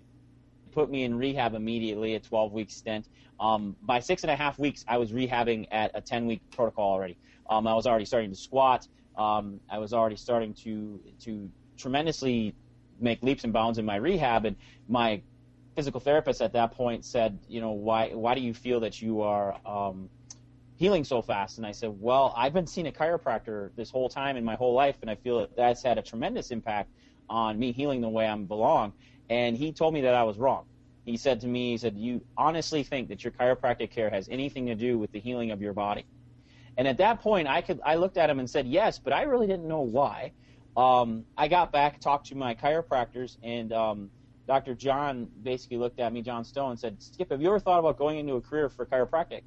put 0.78 0.92
me 0.92 1.06
in 1.06 1.18
rehab 1.18 1.56
immediately, 1.56 2.14
a 2.14 2.20
12 2.20 2.54
week 2.54 2.70
stint. 2.70 3.10
Um, 3.40 3.76
by 3.82 4.00
six 4.00 4.24
and 4.24 4.30
a 4.30 4.36
half 4.36 4.60
weeks, 4.60 4.86
I 4.88 5.00
was 5.00 5.12
rehabbing 5.12 5.68
at 5.72 5.90
a 5.96 6.02
10 6.02 6.28
week 6.28 6.40
protocol 6.52 6.92
already. 6.92 7.18
Um, 7.50 7.66
I 7.66 7.74
was 7.74 7.88
already 7.88 8.06
starting 8.06 8.30
to 8.30 8.36
squat. 8.36 8.88
Um, 9.18 9.60
I 9.72 9.80
was 9.80 9.92
already 9.92 10.18
starting 10.18 10.54
to 10.66 11.02
to 11.24 11.50
tremendously 11.78 12.54
make 13.00 13.24
leaps 13.24 13.44
and 13.44 13.52
bounds 13.52 13.80
in 13.80 13.86
my 13.86 13.96
rehab, 13.96 14.46
and 14.46 14.56
my 14.88 15.20
physical 15.76 16.00
therapist 16.00 16.44
at 16.44 16.54
that 16.54 16.74
point 16.74 17.04
said, 17.04 17.40
you 17.50 17.60
know, 17.60 17.72
why 17.72 18.10
why 18.10 18.36
do 18.36 18.42
you 18.42 18.54
feel 18.54 18.80
that 18.82 19.02
you 19.02 19.22
are 19.22 19.60
um, 19.66 20.08
healing 20.76 21.04
so 21.04 21.24
fast? 21.24 21.58
And 21.58 21.66
I 21.66 21.72
said, 21.72 21.92
well, 22.00 22.36
I've 22.38 22.54
been 22.54 22.68
seeing 22.68 22.86
a 22.86 22.92
chiropractor 22.92 23.72
this 23.76 23.90
whole 23.90 24.10
time 24.10 24.38
in 24.38 24.46
my 24.46 24.56
whole 24.56 24.76
life, 24.76 24.98
and 25.02 25.10
I 25.10 25.16
feel 25.16 25.40
that 25.40 25.56
that's 25.56 25.82
had 25.82 25.98
a 25.98 26.04
tremendous 26.04 26.52
impact 26.52 26.92
on 27.30 27.58
me 27.58 27.72
healing 27.72 28.00
the 28.02 28.10
way 28.10 28.28
I 28.28 28.36
belong. 28.36 28.94
And 29.30 29.58
he 29.58 29.74
told 29.74 29.94
me 29.94 30.02
that 30.02 30.14
I 30.14 30.24
was 30.24 30.38
wrong. 30.38 30.66
He 31.06 31.18
said 31.18 31.42
to 31.42 31.48
me, 31.48 31.72
he 31.72 31.78
said, 31.78 31.98
you 31.98 32.22
honestly 32.38 32.84
think 32.84 33.10
that 33.10 33.24
your 33.24 33.32
chiropractic 33.32 33.92
care 33.92 34.10
has 34.10 34.28
anything 34.30 34.66
to 34.68 34.76
do 34.76 34.98
with 34.98 35.12
the 35.12 35.20
healing 35.20 35.52
of 35.52 35.62
your 35.62 35.74
body? 35.74 36.06
And 36.78 36.88
at 36.88 36.98
that 36.98 37.22
point, 37.22 37.48
I 37.48 37.62
could 37.62 37.80
I 37.84 37.96
looked 37.96 38.18
at 38.18 38.30
him 38.30 38.40
and 38.40 38.50
said 38.50 38.68
yes, 38.68 39.00
but 39.00 39.14
I 39.14 39.24
really 39.24 39.48
didn't 39.48 39.68
know 39.68 39.82
why. 39.82 40.34
Um, 40.76 41.26
I 41.36 41.48
got 41.48 41.72
back, 41.72 42.00
talked 42.00 42.28
to 42.28 42.36
my 42.36 42.54
chiropractors, 42.54 43.38
and 43.42 43.74
um, 43.74 44.12
Dr. 44.48 44.76
John 44.76 45.28
basically 45.42 45.78
looked 45.78 46.00
at 46.00 46.14
me, 46.14 46.22
John 46.22 46.46
Stone, 46.46 46.72
and 46.72 46.80
said, 46.80 47.02
Skip, 47.02 47.32
have 47.32 47.42
you 47.42 47.48
ever 47.48 47.60
thought 47.60 47.80
about 47.80 47.98
going 47.98 48.20
into 48.20 48.36
a 48.36 48.42
career 48.42 48.70
for 48.70 48.86
chiropractic? 48.86 49.42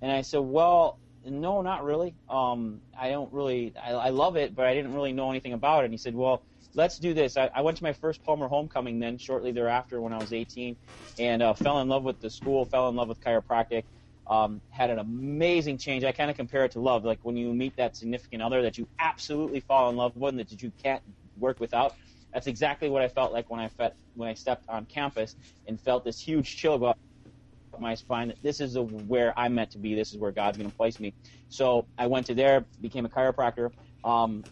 And 0.00 0.12
I 0.12 0.22
said, 0.22 0.40
well, 0.40 0.98
no, 1.24 1.62
not 1.62 1.84
really. 1.84 2.14
Um, 2.28 2.80
I 2.98 3.10
don't 3.10 3.32
really, 3.32 3.74
I, 3.82 3.92
I 3.92 4.08
love 4.10 4.36
it, 4.36 4.54
but 4.54 4.66
I 4.66 4.74
didn't 4.74 4.94
really 4.94 5.12
know 5.12 5.30
anything 5.30 5.52
about 5.52 5.82
it. 5.82 5.86
And 5.86 5.94
he 5.94 5.98
said, 5.98 6.14
well, 6.14 6.42
let's 6.74 6.98
do 6.98 7.14
this. 7.14 7.36
I, 7.36 7.50
I 7.54 7.62
went 7.62 7.76
to 7.78 7.82
my 7.82 7.92
first 7.92 8.22
Palmer 8.24 8.48
homecoming 8.48 8.98
then, 8.98 9.18
shortly 9.18 9.52
thereafter 9.52 10.00
when 10.00 10.12
I 10.12 10.18
was 10.18 10.32
18, 10.32 10.76
and 11.18 11.42
uh, 11.42 11.54
fell 11.54 11.80
in 11.80 11.88
love 11.88 12.04
with 12.04 12.20
the 12.20 12.30
school, 12.30 12.64
fell 12.64 12.88
in 12.88 12.96
love 12.96 13.08
with 13.08 13.20
chiropractic. 13.20 13.84
Um, 14.26 14.60
had 14.68 14.90
an 14.90 14.98
amazing 14.98 15.78
change. 15.78 16.04
I 16.04 16.12
kind 16.12 16.30
of 16.30 16.36
compare 16.36 16.64
it 16.66 16.72
to 16.72 16.80
love, 16.80 17.02
like 17.04 17.18
when 17.22 17.36
you 17.36 17.54
meet 17.54 17.74
that 17.76 17.96
significant 17.96 18.42
other 18.42 18.60
that 18.62 18.76
you 18.76 18.86
absolutely 18.98 19.60
fall 19.60 19.88
in 19.88 19.96
love 19.96 20.14
with 20.16 20.30
and 20.30 20.38
that 20.40 20.62
you 20.62 20.70
can't 20.82 21.02
work 21.38 21.60
without. 21.60 21.94
That's 22.34 22.46
exactly 22.46 22.90
what 22.90 23.00
I 23.00 23.08
felt 23.08 23.32
like 23.32 23.48
when 23.48 23.58
I 23.58 23.68
felt, 23.68 23.94
when 24.14 24.28
I 24.28 24.34
stepped 24.34 24.68
on 24.68 24.84
campus 24.84 25.34
and 25.66 25.80
felt 25.80 26.04
this 26.04 26.20
huge 26.20 26.56
chill 26.56 26.78
go 26.78 26.86
up 26.86 26.98
my 27.80 27.94
spine. 27.94 28.28
That 28.28 28.38
this 28.42 28.60
is 28.60 28.76
a, 28.76 28.82
where 28.82 29.38
I'm 29.38 29.54
meant 29.54 29.70
to 29.72 29.78
be. 29.78 29.94
This 29.94 30.12
is 30.12 30.18
where 30.18 30.32
God's 30.32 30.58
going 30.58 30.70
to 30.70 30.76
place 30.76 31.00
me. 31.00 31.14
So 31.48 31.88
I 31.98 32.06
went 32.08 32.26
to 32.26 32.34
there, 32.34 32.66
became 32.80 33.06
a 33.06 33.10
chiropractor. 33.10 33.72
Um, 34.04 34.44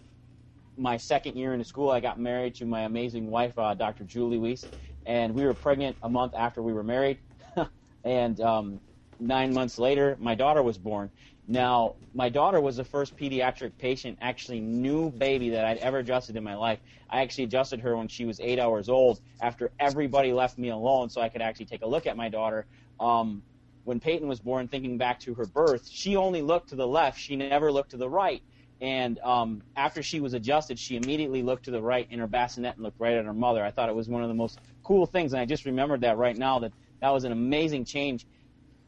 my 0.78 0.98
second 0.98 1.36
year 1.36 1.54
in 1.54 1.60
the 1.60 1.66
school, 1.66 1.90
I 1.90 2.00
got 2.00 2.20
married 2.20 2.56
to 2.56 2.66
my 2.66 2.82
amazing 2.82 3.28
wife, 3.30 3.58
uh, 3.58 3.74
Dr. 3.74 4.04
Julie 4.04 4.38
Wyss, 4.38 4.68
and 5.06 5.34
we 5.34 5.44
were 5.44 5.54
pregnant 5.54 5.98
a 6.02 6.10
month 6.10 6.34
after 6.36 6.62
we 6.62 6.74
were 6.74 6.84
married. 6.84 7.20
and 8.04 8.40
um, 8.40 8.82
nine 9.20 9.54
months 9.54 9.78
later, 9.78 10.16
my 10.20 10.34
daughter 10.34 10.64
was 10.64 10.78
born. 10.78 11.12
Now, 11.46 11.96
my 12.14 12.30
daughter 12.30 12.60
was 12.60 12.78
the 12.78 12.84
first 12.84 13.18
pediatric 13.18 13.78
patient, 13.78 14.18
actually 14.22 14.60
new 14.62 15.10
baby 15.12 15.50
that 15.50 15.66
I'd 15.66 15.78
ever 15.78 15.98
adjusted 15.98 16.36
in 16.36 16.44
my 16.44 16.56
life. 16.56 16.80
I 17.10 17.22
actually 17.22 17.44
adjusted 17.44 17.80
her 17.82 17.96
when 17.96 18.08
she 18.08 18.24
was 18.26 18.40
eight 18.40 18.58
hours 18.60 18.88
old 18.88 19.20
after 19.42 19.72
everybody 19.80 20.32
left 20.32 20.58
me 20.58 20.70
alone 20.70 21.10
so 21.10 21.20
I 21.22 21.28
could 21.30 21.42
actually 21.42 21.66
take 21.66 21.82
a 21.82 21.88
look 21.88 22.06
at 22.06 22.16
my 22.16 22.30
daughter. 22.30 22.66
Um, 23.00 23.42
when 23.84 24.00
Peyton 24.00 24.28
was 24.28 24.40
born, 24.40 24.68
thinking 24.68 24.98
back 24.98 25.20
to 25.20 25.34
her 25.34 25.46
birth, 25.46 25.88
she 25.88 26.16
only 26.16 26.42
looked 26.42 26.70
to 26.70 26.76
the 26.76 26.86
left. 26.86 27.18
She 27.20 27.36
never 27.36 27.70
looked 27.70 27.92
to 27.92 27.96
the 27.96 28.08
right. 28.10 28.42
And 28.80 29.18
um, 29.20 29.62
after 29.76 30.02
she 30.02 30.20
was 30.20 30.34
adjusted, 30.34 30.78
she 30.78 30.96
immediately 30.96 31.42
looked 31.42 31.64
to 31.66 31.70
the 31.70 31.82
right 31.82 32.06
in 32.10 32.18
her 32.18 32.26
bassinet 32.26 32.74
and 32.74 32.84
looked 32.84 33.00
right 33.00 33.14
at 33.14 33.24
her 33.24 33.32
mother. 33.34 33.64
I 33.64 33.70
thought 33.70 33.88
it 33.88 33.94
was 33.94 34.08
one 34.08 34.22
of 34.22 34.28
the 34.28 34.34
most 34.34 34.58
cool 34.84 35.06
things, 35.06 35.32
and 35.32 35.40
I 35.40 35.46
just 35.46 35.64
remembered 35.64 36.02
that 36.02 36.18
right 36.18 36.36
now 36.36 36.58
that 36.60 36.72
that 37.00 37.10
was 37.10 37.24
an 37.24 37.32
amazing 37.32 37.84
change 37.84 38.26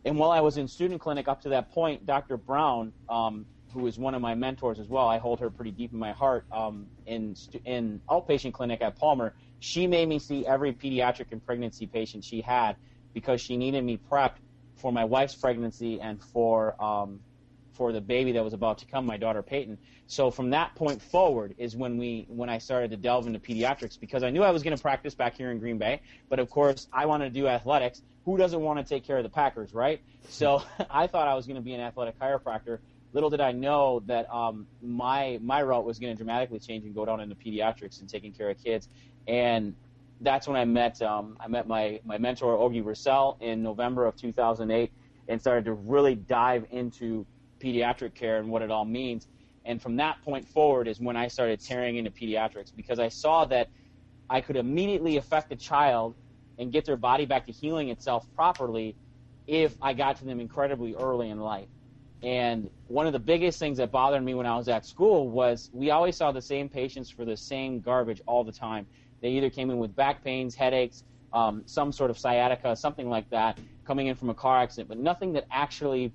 and 0.05 0.19
while 0.19 0.31
I 0.31 0.41
was 0.41 0.57
in 0.57 0.69
student 0.69 1.01
clinic 1.01 1.29
up 1.29 1.43
to 1.43 1.51
that 1.51 1.71
point, 1.71 2.07
Dr. 2.07 2.37
Brown, 2.37 2.93
um, 3.09 3.47
who 3.73 3.87
is 3.87 3.99
one 3.99 4.15
of 4.15 4.23
my 4.23 4.35
mentors 4.35 4.79
as 4.79 4.89
well, 4.89 5.09
I 5.09 5.19
hold 5.19 5.41
her 5.41 5.51
pretty 5.51 5.71
deep 5.73 5.93
in 5.93 5.99
my 5.99 6.13
heart. 6.13 6.47
Um, 6.51 6.89
in 7.07 7.35
in 7.65 8.01
outpatient 8.11 8.55
clinic 8.55 8.81
at 8.81 8.97
Palmer, 8.97 9.35
she 9.59 9.87
made 9.87 10.09
me 10.09 10.19
see 10.19 10.47
every 10.47 10.73
pediatric 10.73 11.27
and 11.33 11.45
pregnancy 11.45 11.87
patient 11.87 12.25
she 12.25 12.41
had 12.41 12.77
because 13.19 13.41
she 13.41 13.57
needed 13.57 13.83
me 13.83 13.99
prepped 14.11 14.37
for 14.77 14.93
my 14.93 15.05
wife's 15.05 15.35
pregnancy 15.35 16.01
and 16.01 16.23
for 16.23 16.81
um, 16.81 17.19
for 17.73 17.93
the 17.93 18.01
baby 18.01 18.33
that 18.33 18.45
was 18.45 18.53
about 18.53 18.79
to 18.79 18.87
come, 18.87 19.05
my 19.05 19.17
daughter 19.17 19.43
Peyton. 19.43 19.77
So 20.07 20.31
from 20.31 20.51
that 20.51 20.77
point 20.77 21.03
forward 21.03 21.57
is 21.59 21.75
when 21.75 21.99
we 21.99 22.27
when 22.29 22.49
I 22.49 22.59
started 22.59 22.93
to 22.93 22.97
delve 22.97 23.27
into 23.27 23.41
pediatrics 23.41 23.99
because 23.99 24.23
I 24.23 24.31
knew 24.31 24.45
I 24.45 24.53
was 24.53 24.63
going 24.63 24.77
to 24.77 24.81
practice 24.81 25.17
back 25.17 25.37
here 25.37 25.51
in 25.51 25.59
Green 25.59 25.79
Bay, 25.79 26.01
but 26.29 26.39
of 26.39 26.49
course 26.49 26.87
I 26.93 27.07
wanted 27.07 27.35
to 27.35 27.41
do 27.41 27.49
athletics. 27.49 28.03
Who 28.25 28.37
doesn't 28.37 28.61
want 28.61 28.79
to 28.79 28.85
take 28.85 29.05
care 29.05 29.17
of 29.17 29.25
the 29.25 29.31
Packers, 29.31 29.75
right? 29.75 30.01
So 30.29 30.63
I 30.91 31.09
thought 31.09 31.27
I 31.27 31.35
was 31.35 31.47
going 31.47 31.57
to 31.57 31.63
be 31.63 31.75
an 31.75 31.81
athletic 31.81 32.21
chiropractor. 32.21 32.79
Little 33.13 33.31
did 33.31 33.41
I 33.41 33.51
know 33.51 34.03
that 34.07 34.33
um, 34.33 34.69
my 34.81 35.41
my 35.43 35.61
route 35.63 35.85
was 35.85 35.99
going 35.99 36.13
to 36.13 36.17
dramatically 36.17 36.61
change 36.61 36.85
and 36.85 36.95
go 36.95 37.05
down 37.05 37.21
into 37.21 37.35
pediatrics 37.35 38.01
and 38.01 38.09
taking 38.09 38.33
care 38.33 38.49
of 38.49 38.63
kids. 38.63 38.89
And 39.27 39.75
that's 40.21 40.49
when 40.49 40.57
I 40.57 40.65
met 40.65 41.01
um, 41.03 41.37
I 41.41 41.49
met 41.49 41.67
my 41.67 42.01
my 42.05 42.19
mentor 42.19 42.57
Ogi 42.57 42.83
Ressel 42.83 43.37
in 43.41 43.63
November 43.63 44.07
of 44.07 44.17
2008 44.17 44.93
and 45.29 45.41
started 45.41 45.65
to 45.67 45.75
really 45.75 46.15
dive 46.15 46.67
into 46.71 47.27
pediatric 47.63 48.15
care 48.15 48.39
and 48.39 48.49
what 48.49 48.63
it 48.63 48.71
all 48.71 48.85
means. 48.85 49.27
And 49.65 49.81
from 49.81 49.97
that 49.97 50.23
point 50.23 50.49
forward 50.49 50.89
is 50.89 51.01
when 51.01 51.17
I 51.17 51.29
started 51.29 51.61
tearing 51.61 51.97
into 51.97 52.11
pediatrics 52.11 52.75
because 52.75 52.99
I 52.99 53.09
saw 53.09 53.45
that 53.47 53.69
I 54.31 54.41
could 54.41 54.57
immediately 54.57 55.17
affect 55.17 55.53
a 55.53 55.57
child 55.57 56.17
and 56.59 56.73
get 56.73 56.85
their 56.85 56.97
body 56.97 57.27
back 57.27 57.47
to 57.47 57.53
healing 57.53 57.91
itself 57.91 58.27
properly 58.35 58.97
if 59.47 59.77
I 59.81 59.93
got 59.93 60.17
to 60.17 60.25
them 60.25 60.41
incredibly 60.41 60.95
early 60.95 61.31
in 61.31 61.41
life. 61.41 61.69
And 62.23 62.69
one 62.89 63.07
of 63.07 63.13
the 63.13 63.19
biggest 63.19 63.59
things 63.59 63.79
that 63.79 63.93
bothered 63.93 64.25
me 64.25 64.35
when 64.35 64.47
I 64.47 64.57
was 64.57 64.69
at 64.69 64.85
school 64.85 65.31
was 65.31 65.71
we 65.73 65.91
always 65.91 66.17
saw 66.17 66.33
the 66.33 66.43
same 66.43 66.69
patients 66.69 67.11
for 67.11 67.25
the 67.25 67.37
same 67.37 67.81
garbage 67.81 68.21
all 68.27 68.43
the 68.43 68.53
time. 68.53 68.87
They 69.21 69.31
either 69.31 69.51
came 69.51 69.71
in 69.71 69.79
with 69.79 69.95
back 69.95 70.23
pains, 70.23 70.55
headaches, 70.55 71.05
um, 71.33 71.63
some 71.67 71.93
sort 71.93 72.11
of 72.11 72.19
sciatica, 72.19 72.75
something 72.77 73.09
like 73.09 73.29
that, 73.31 73.59
coming 73.85 74.07
in 74.07 74.15
from 74.15 74.31
a 74.31 74.35
car 74.35 74.61
accident, 74.61 74.89
but 74.89 74.99
nothing 74.99 75.33
that 75.33 75.47
actually 75.51 76.13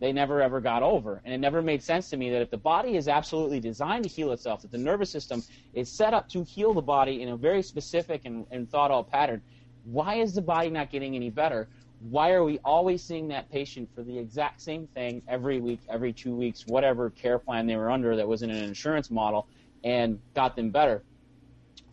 they 0.00 0.12
never 0.12 0.42
ever 0.42 0.60
got 0.60 0.82
over. 0.82 1.22
And 1.24 1.32
it 1.32 1.38
never 1.38 1.62
made 1.62 1.80
sense 1.80 2.10
to 2.10 2.16
me 2.16 2.28
that 2.30 2.42
if 2.42 2.50
the 2.50 2.58
body 2.58 2.96
is 2.96 3.06
absolutely 3.06 3.60
designed 3.60 4.02
to 4.02 4.10
heal 4.10 4.32
itself, 4.32 4.62
that 4.62 4.72
the 4.72 4.78
nervous 4.78 5.10
system 5.10 5.44
is 5.74 5.88
set 5.88 6.12
up 6.12 6.28
to 6.30 6.42
heal 6.42 6.74
the 6.74 6.82
body 6.82 7.22
in 7.22 7.28
a 7.28 7.36
very 7.36 7.62
specific 7.62 8.22
and, 8.24 8.44
and 8.50 8.68
thought 8.68 8.90
out 8.90 9.08
pattern, 9.08 9.40
why 9.84 10.16
is 10.16 10.34
the 10.34 10.42
body 10.42 10.70
not 10.70 10.90
getting 10.90 11.14
any 11.14 11.30
better? 11.30 11.68
Why 12.00 12.32
are 12.32 12.42
we 12.42 12.58
always 12.64 13.04
seeing 13.04 13.28
that 13.28 13.48
patient 13.48 13.88
for 13.94 14.02
the 14.02 14.18
exact 14.18 14.60
same 14.60 14.88
thing 14.88 15.22
every 15.28 15.60
week, 15.60 15.78
every 15.88 16.12
two 16.12 16.34
weeks, 16.34 16.66
whatever 16.66 17.10
care 17.10 17.38
plan 17.38 17.68
they 17.68 17.76
were 17.76 17.90
under 17.90 18.16
that 18.16 18.26
was 18.26 18.42
in 18.42 18.50
an 18.50 18.64
insurance 18.64 19.08
model 19.08 19.46
and 19.84 20.18
got 20.34 20.56
them 20.56 20.70
better? 20.70 21.04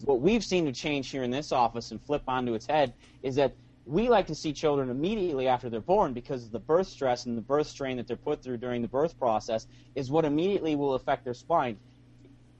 What 0.05 0.21
we've 0.21 0.43
seen 0.43 0.65
to 0.65 0.71
change 0.71 1.09
here 1.09 1.23
in 1.23 1.31
this 1.31 1.51
office 1.51 1.91
and 1.91 2.01
flip 2.01 2.23
onto 2.27 2.53
its 2.53 2.65
head 2.65 2.93
is 3.23 3.35
that 3.35 3.53
we 3.85 4.07
like 4.07 4.27
to 4.27 4.35
see 4.35 4.53
children 4.53 4.89
immediately 4.89 5.47
after 5.47 5.69
they're 5.69 5.81
born 5.81 6.13
because 6.13 6.49
the 6.49 6.59
birth 6.59 6.87
stress 6.87 7.25
and 7.25 7.35
the 7.37 7.41
birth 7.41 7.67
strain 7.67 7.97
that 7.97 8.07
they're 8.07 8.15
put 8.15 8.43
through 8.43 8.57
during 8.57 8.81
the 8.81 8.87
birth 8.87 9.17
process 9.17 9.67
is 9.95 10.11
what 10.11 10.25
immediately 10.25 10.75
will 10.75 10.93
affect 10.93 11.23
their 11.23 11.33
spine. 11.33 11.77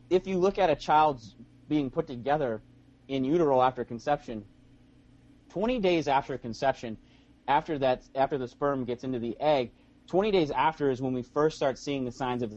If 0.10 0.26
you 0.26 0.38
look 0.40 0.58
at 0.58 0.70
a 0.70 0.76
child's 0.76 1.36
being 1.68 1.92
put 1.92 2.08
together 2.08 2.62
in 3.08 3.24
utero 3.24 3.62
after 3.62 3.86
conception, 3.86 4.44
20 5.50 5.80
days 5.80 6.08
after 6.08 6.38
conception, 6.38 6.98
after 7.48 7.78
that, 7.78 8.04
after 8.16 8.38
the 8.38 8.48
sperm 8.48 8.86
gets 8.86 9.04
into 9.04 9.20
the 9.20 9.40
egg, 9.40 9.72
20 10.08 10.32
days 10.32 10.50
after 10.50 10.90
is 10.90 11.02
when 11.02 11.14
we 11.14 11.22
first 11.22 11.58
start 11.58 11.78
seeing 11.78 12.06
the 12.06 12.12
signs 12.12 12.42
of 12.42 12.52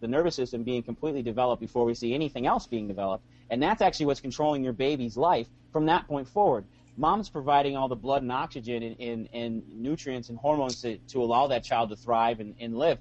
the 0.00 0.08
nervous 0.08 0.34
system 0.34 0.62
being 0.62 0.82
completely 0.82 1.22
developed 1.22 1.60
before 1.60 1.84
we 1.84 1.94
see 1.94 2.14
anything 2.14 2.46
else 2.46 2.66
being 2.66 2.88
developed. 2.88 3.24
And 3.50 3.62
that's 3.62 3.82
actually 3.82 4.06
what's 4.06 4.20
controlling 4.20 4.64
your 4.64 4.72
baby's 4.72 5.16
life 5.16 5.46
from 5.72 5.86
that 5.86 6.06
point 6.06 6.28
forward. 6.28 6.64
Mom's 6.96 7.28
providing 7.28 7.76
all 7.76 7.88
the 7.88 7.96
blood 7.96 8.22
and 8.22 8.32
oxygen 8.32 8.82
and, 8.82 9.00
and, 9.00 9.28
and 9.32 9.62
nutrients 9.70 10.28
and 10.28 10.38
hormones 10.38 10.82
to, 10.82 10.98
to 10.98 11.22
allow 11.22 11.46
that 11.46 11.64
child 11.64 11.88
to 11.90 11.96
thrive 11.96 12.40
and, 12.40 12.54
and 12.60 12.76
live. 12.76 12.98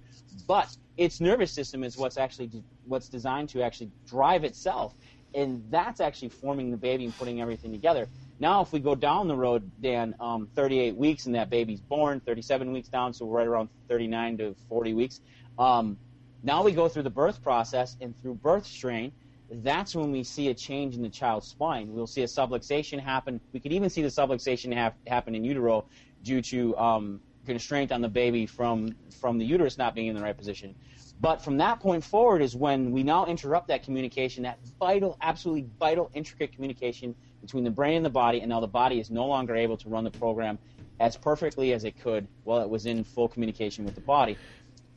But 0.48 0.76
its 0.98 1.20
nervous 1.20 1.52
system 1.52 1.84
is 1.84 1.98
what's 1.98 2.18
actually 2.18 2.50
what's 2.86 3.10
designed 3.10 3.50
to 3.50 3.62
actually 3.62 3.92
drive 4.08 4.44
itself. 4.44 4.94
And 5.36 5.64
that's 5.70 6.02
actually 6.02 6.30
forming 6.30 6.72
the 6.72 6.78
baby 6.78 7.06
and 7.06 7.18
putting 7.18 7.42
everything 7.42 7.72
together. 7.72 8.08
Now, 8.40 8.62
if 8.62 8.72
we 8.72 8.80
go 8.80 8.96
down 8.96 9.28
the 9.28 9.36
road, 9.36 9.70
Dan, 9.82 10.16
um, 10.20 10.48
38 10.56 10.96
weeks 10.96 11.26
and 11.26 11.36
that 11.36 11.50
baby's 11.50 11.82
born, 11.82 12.22
37 12.22 12.72
weeks 12.72 12.88
down, 12.88 13.14
so 13.14 13.26
we're 13.26 13.38
right 13.40 13.48
around 13.48 13.70
39 13.90 14.38
to 14.38 14.56
40 14.70 14.94
weeks. 14.94 15.22
Um, 15.58 15.98
now 16.44 16.64
we 16.64 16.72
go 16.72 16.88
through 16.88 17.04
the 17.04 17.10
birth 17.10 17.42
process, 17.42 17.98
and 18.02 18.16
through 18.18 18.36
birth 18.36 18.66
strain, 18.66 19.12
that's 19.52 19.96
when 19.96 20.12
we 20.12 20.24
see 20.24 20.50
a 20.50 20.54
change 20.54 20.96
in 20.96 21.02
the 21.02 21.10
child's 21.10 21.48
spine. 21.48 21.92
We'll 21.92 22.08
see 22.08 22.22
a 22.22 22.28
subluxation 22.28 23.00
happen. 23.00 23.42
We 23.52 23.60
could 23.60 23.74
even 23.74 23.90
see 23.90 24.02
the 24.02 24.10
subluxation 24.10 24.74
ha- 24.76 24.94
happen 25.08 25.36
in 25.36 25.44
utero 25.44 25.86
due 26.24 26.42
to 26.44 26.78
um, 26.78 27.20
constraint 27.46 27.92
on 27.92 28.02
the 28.02 28.10
baby 28.10 28.46
from 28.46 28.96
from 29.20 29.38
the 29.38 29.46
uterus 29.46 29.78
not 29.78 29.96
being 29.96 30.08
in 30.08 30.16
the 30.16 30.22
right 30.22 30.38
position. 30.38 30.76
But 31.22 31.42
from 31.42 31.58
that 31.58 31.82
point 31.82 32.04
forward 32.04 32.42
is 32.42 32.56
when 32.56 32.92
we 32.92 33.04
now 33.04 33.26
interrupt 33.26 33.68
that 33.68 33.84
communication, 33.84 34.44
that 34.44 34.60
vital, 34.80 35.18
absolutely 35.22 35.68
vital, 35.78 36.10
intricate 36.14 36.54
communication 36.54 37.14
between 37.42 37.66
the 37.66 37.72
brain 37.72 37.98
and 37.98 38.06
the 38.06 38.10
body, 38.10 38.40
and 38.40 38.50
now 38.50 38.62
the 38.62 38.68
body 38.68 39.00
is 39.00 39.10
no 39.10 39.26
longer 39.26 39.56
able 39.56 39.76
to 39.78 39.90
run 39.90 40.06
the 40.06 40.12
program 40.12 40.58
as 41.02 41.18
perfectly 41.18 41.74
as 41.74 41.84
it 41.84 42.00
could 42.00 42.28
while 42.44 42.62
it 42.62 42.70
was 42.70 42.86
in 42.86 43.04
full 43.04 43.28
communication 43.28 43.84
with 43.84 43.96
the 43.96 44.02
body. 44.02 44.38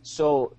So 0.03 0.53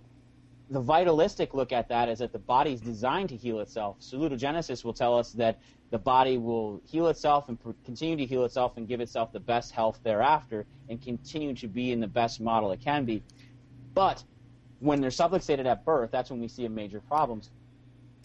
the 0.70 0.80
vitalistic 0.80 1.54
look 1.54 1.72
at 1.72 1.90
that 1.90 2.10
is 2.10 2.20
that 2.20 2.32
the 2.32 2.40
body's 2.40 2.82
designed 2.82 3.30
to 3.30 3.36
heal 3.36 3.60
itself. 3.60 3.98
Salutogenesis 4.00 4.84
will 4.84 4.94
tell 4.94 5.18
us 5.18 5.32
that 5.34 5.60
the 5.92 6.00
body 6.00 6.38
will 6.38 6.82
heal 6.86 7.08
itself 7.08 7.50
and 7.50 7.58
continue 7.86 8.16
to 8.16 8.26
heal 8.26 8.46
itself 8.46 8.78
and 8.78 8.88
give 8.88 9.00
itself 9.02 9.32
the 9.32 9.40
best 9.40 9.72
health 9.74 10.00
thereafter 10.04 10.66
and 10.90 11.02
continue 11.02 11.54
to 11.54 11.68
be 11.68 11.92
in 11.92 12.00
the 12.00 12.08
best 12.08 12.42
model 12.42 12.72
it 12.72 12.82
can 12.82 13.06
be. 13.06 13.22
But 13.94 14.24
when 14.80 15.02
they're 15.02 15.12
subluxated 15.12 15.66
at 15.66 15.86
birth, 15.86 16.12
that's 16.12 16.30
when 16.30 16.40
we 16.40 16.48
see 16.48 16.66
a 16.66 16.70
major 16.70 17.00
problems. 17.00 17.52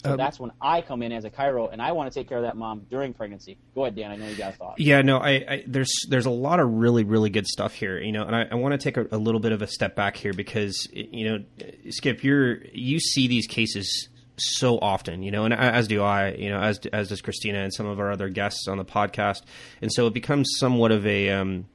So 0.03 0.11
um, 0.11 0.17
that's 0.17 0.39
when 0.39 0.51
I 0.61 0.81
come 0.81 1.01
in 1.01 1.11
as 1.11 1.25
a 1.25 1.29
chiro, 1.29 1.71
and 1.71 1.81
I 1.81 1.91
want 1.91 2.11
to 2.11 2.17
take 2.17 2.29
care 2.29 2.37
of 2.37 2.43
that 2.43 2.55
mom 2.55 2.85
during 2.89 3.13
pregnancy. 3.13 3.57
Go 3.75 3.83
ahead, 3.83 3.95
Dan. 3.95 4.11
I 4.11 4.15
know 4.15 4.27
you 4.27 4.35
got 4.35 4.53
a 4.53 4.57
thought. 4.57 4.79
Yeah, 4.79 5.01
no, 5.01 5.17
I, 5.17 5.29
I 5.29 5.63
there's 5.67 5.91
there's 6.07 6.25
a 6.25 6.31
lot 6.31 6.61
of 6.61 6.71
really 6.71 7.03
really 7.03 7.29
good 7.29 7.47
stuff 7.47 7.73
here, 7.73 7.99
you 7.99 8.13
know, 8.13 8.23
and 8.23 8.35
I, 8.35 8.47
I 8.51 8.55
want 8.55 8.73
to 8.73 8.77
take 8.77 8.95
a, 8.95 9.07
a, 9.11 9.17
little 9.17 9.41
bit 9.41 9.51
of 9.51 9.61
a 9.61 9.67
step 9.67 9.95
back 9.95 10.15
here 10.15 10.31
because 10.31 10.87
you 10.93 11.29
know, 11.29 11.43
Skip, 11.89 12.23
you're 12.23 12.63
you 12.71 12.99
see 12.99 13.27
these 13.27 13.45
cases 13.45 14.07
so 14.37 14.79
often, 14.79 15.21
you 15.21 15.31
know, 15.31 15.43
and 15.43 15.53
as 15.53 15.87
do 15.89 16.01
I, 16.01 16.31
you 16.31 16.49
know, 16.49 16.61
as 16.61 16.79
as 16.93 17.09
does 17.09 17.21
Christina 17.21 17.59
and 17.59 17.73
some 17.73 17.85
of 17.85 17.99
our 17.99 18.11
other 18.11 18.29
guests 18.29 18.69
on 18.69 18.77
the 18.77 18.85
podcast, 18.85 19.41
and 19.81 19.91
so 19.91 20.07
it 20.07 20.13
becomes 20.13 20.49
somewhat 20.57 20.93
of 20.93 21.05
a 21.05 21.29
um, 21.31 21.65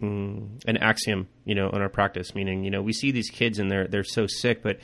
mm, 0.00 0.48
an 0.66 0.76
axiom, 0.78 1.28
you 1.44 1.54
know, 1.54 1.68
in 1.70 1.82
our 1.82 1.90
practice. 1.90 2.34
Meaning, 2.34 2.64
you 2.64 2.70
know, 2.70 2.80
we 2.80 2.94
see 2.94 3.10
these 3.10 3.28
kids 3.28 3.58
and 3.58 3.70
they're 3.70 3.86
they're 3.86 4.04
so 4.04 4.26
sick, 4.26 4.62
but 4.62 4.78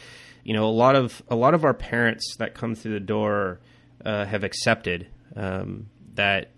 you 0.45 0.55
know, 0.55 0.65
a 0.65 0.71
lot 0.71 0.97
of 0.97 1.23
a 1.29 1.37
lot 1.37 1.55
of 1.55 1.65
our 1.65 1.75
parents 1.75 2.37
that 2.39 2.55
come 2.55 2.75
through 2.75 2.95
the 2.95 3.01
door 3.01 3.61
uh, 4.05 4.25
have 4.25 4.45
accepted 4.45 5.09
um, 5.37 5.89
that 6.15 6.51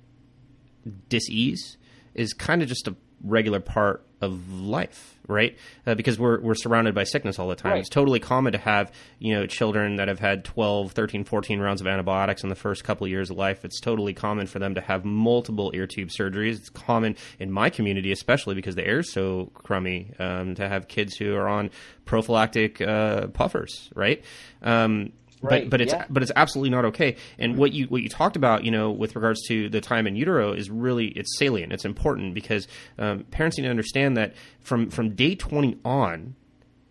disease 1.09 1.77
is 2.15 2.33
kind 2.33 2.63
of 2.63 2.69
just 2.69 2.89
a 2.89 2.97
regular 3.23 3.61
part 3.61 4.05
of 4.21 4.53
life, 4.53 5.19
right? 5.29 5.57
Uh, 5.87 5.95
because 5.95 6.19
we're 6.19 6.41
we're 6.41 6.55
surrounded 6.55 6.95
by 6.95 7.05
sickness 7.05 7.39
all 7.39 7.49
the 7.49 7.55
time. 7.55 7.73
Right. 7.73 7.81
It's 7.81 7.89
totally 7.89 8.21
common 8.21 8.53
to 8.53 8.59
have, 8.59 8.93
you 9.19 9.35
know, 9.35 9.47
children 9.47 9.97
that 9.97 10.09
have 10.09 10.19
had 10.19 10.45
12, 10.45 10.93
13, 10.93 11.25
14 11.25 11.61
rounds 11.61 11.81
of 11.81 11.87
antibiotics 11.87 12.43
in 12.43 12.49
the 12.49 12.55
first 12.55 12.85
couple 12.85 13.05
of 13.05 13.11
years 13.11 13.31
of 13.31 13.37
life. 13.37 13.65
It's 13.65 13.81
totally 13.81 14.15
common 14.15 14.47
for 14.47 14.59
them 14.59 14.75
to 14.75 14.81
have 14.81 15.05
multiple 15.05 15.71
ear 15.75 15.87
tube 15.87 16.09
surgeries. 16.09 16.57
It's 16.57 16.71
common 16.71 17.17
in 17.39 17.51
my 17.51 17.71
community, 17.71 18.13
especially 18.13 18.55
because 18.55 18.75
the 18.75 18.87
air 18.87 19.01
is 19.01 19.13
so 19.13 19.51
crummy, 19.55 20.13
um, 20.19 20.55
to 20.57 20.69
have 20.69 20.89
kids 20.89 21.17
who 21.17 21.35
are 21.35 21.49
on 21.49 21.71
prophylactic 22.05 22.81
uh, 22.81 23.29
puffers, 23.29 23.91
right? 23.95 24.23
Um, 24.63 25.13
Right. 25.43 25.65
But 25.65 25.71
but 25.71 25.81
it's 25.81 25.93
yeah. 25.93 26.05
but 26.09 26.23
it's 26.23 26.31
absolutely 26.37 26.71
not 26.71 26.85
okay. 26.87 27.17
And 27.37 27.57
what 27.57 27.73
you 27.73 27.87
what 27.87 28.03
you 28.03 28.09
talked 28.09 28.37
about, 28.37 28.65
you 28.65 28.71
know, 28.71 28.93
with 28.93 29.17
regards 29.17 29.43
to 29.49 29.69
the 29.69 29.81
time 29.81 30.07
in 30.07 30.15
utero 30.15 30.53
is 30.53 30.71
really 30.71 31.09
it's 31.09 31.37
salient. 31.37 31.73
It's 31.73 31.85
important 31.85 32.33
because 32.33 32.69
um, 32.97 33.25
parents 33.25 33.59
need 33.59 33.65
to 33.65 33.71
understand 33.71 34.17
that 34.17 34.35
from 34.61 34.89
from 34.89 35.17
day 35.17 35.35
twenty 35.35 35.79
on. 35.85 36.37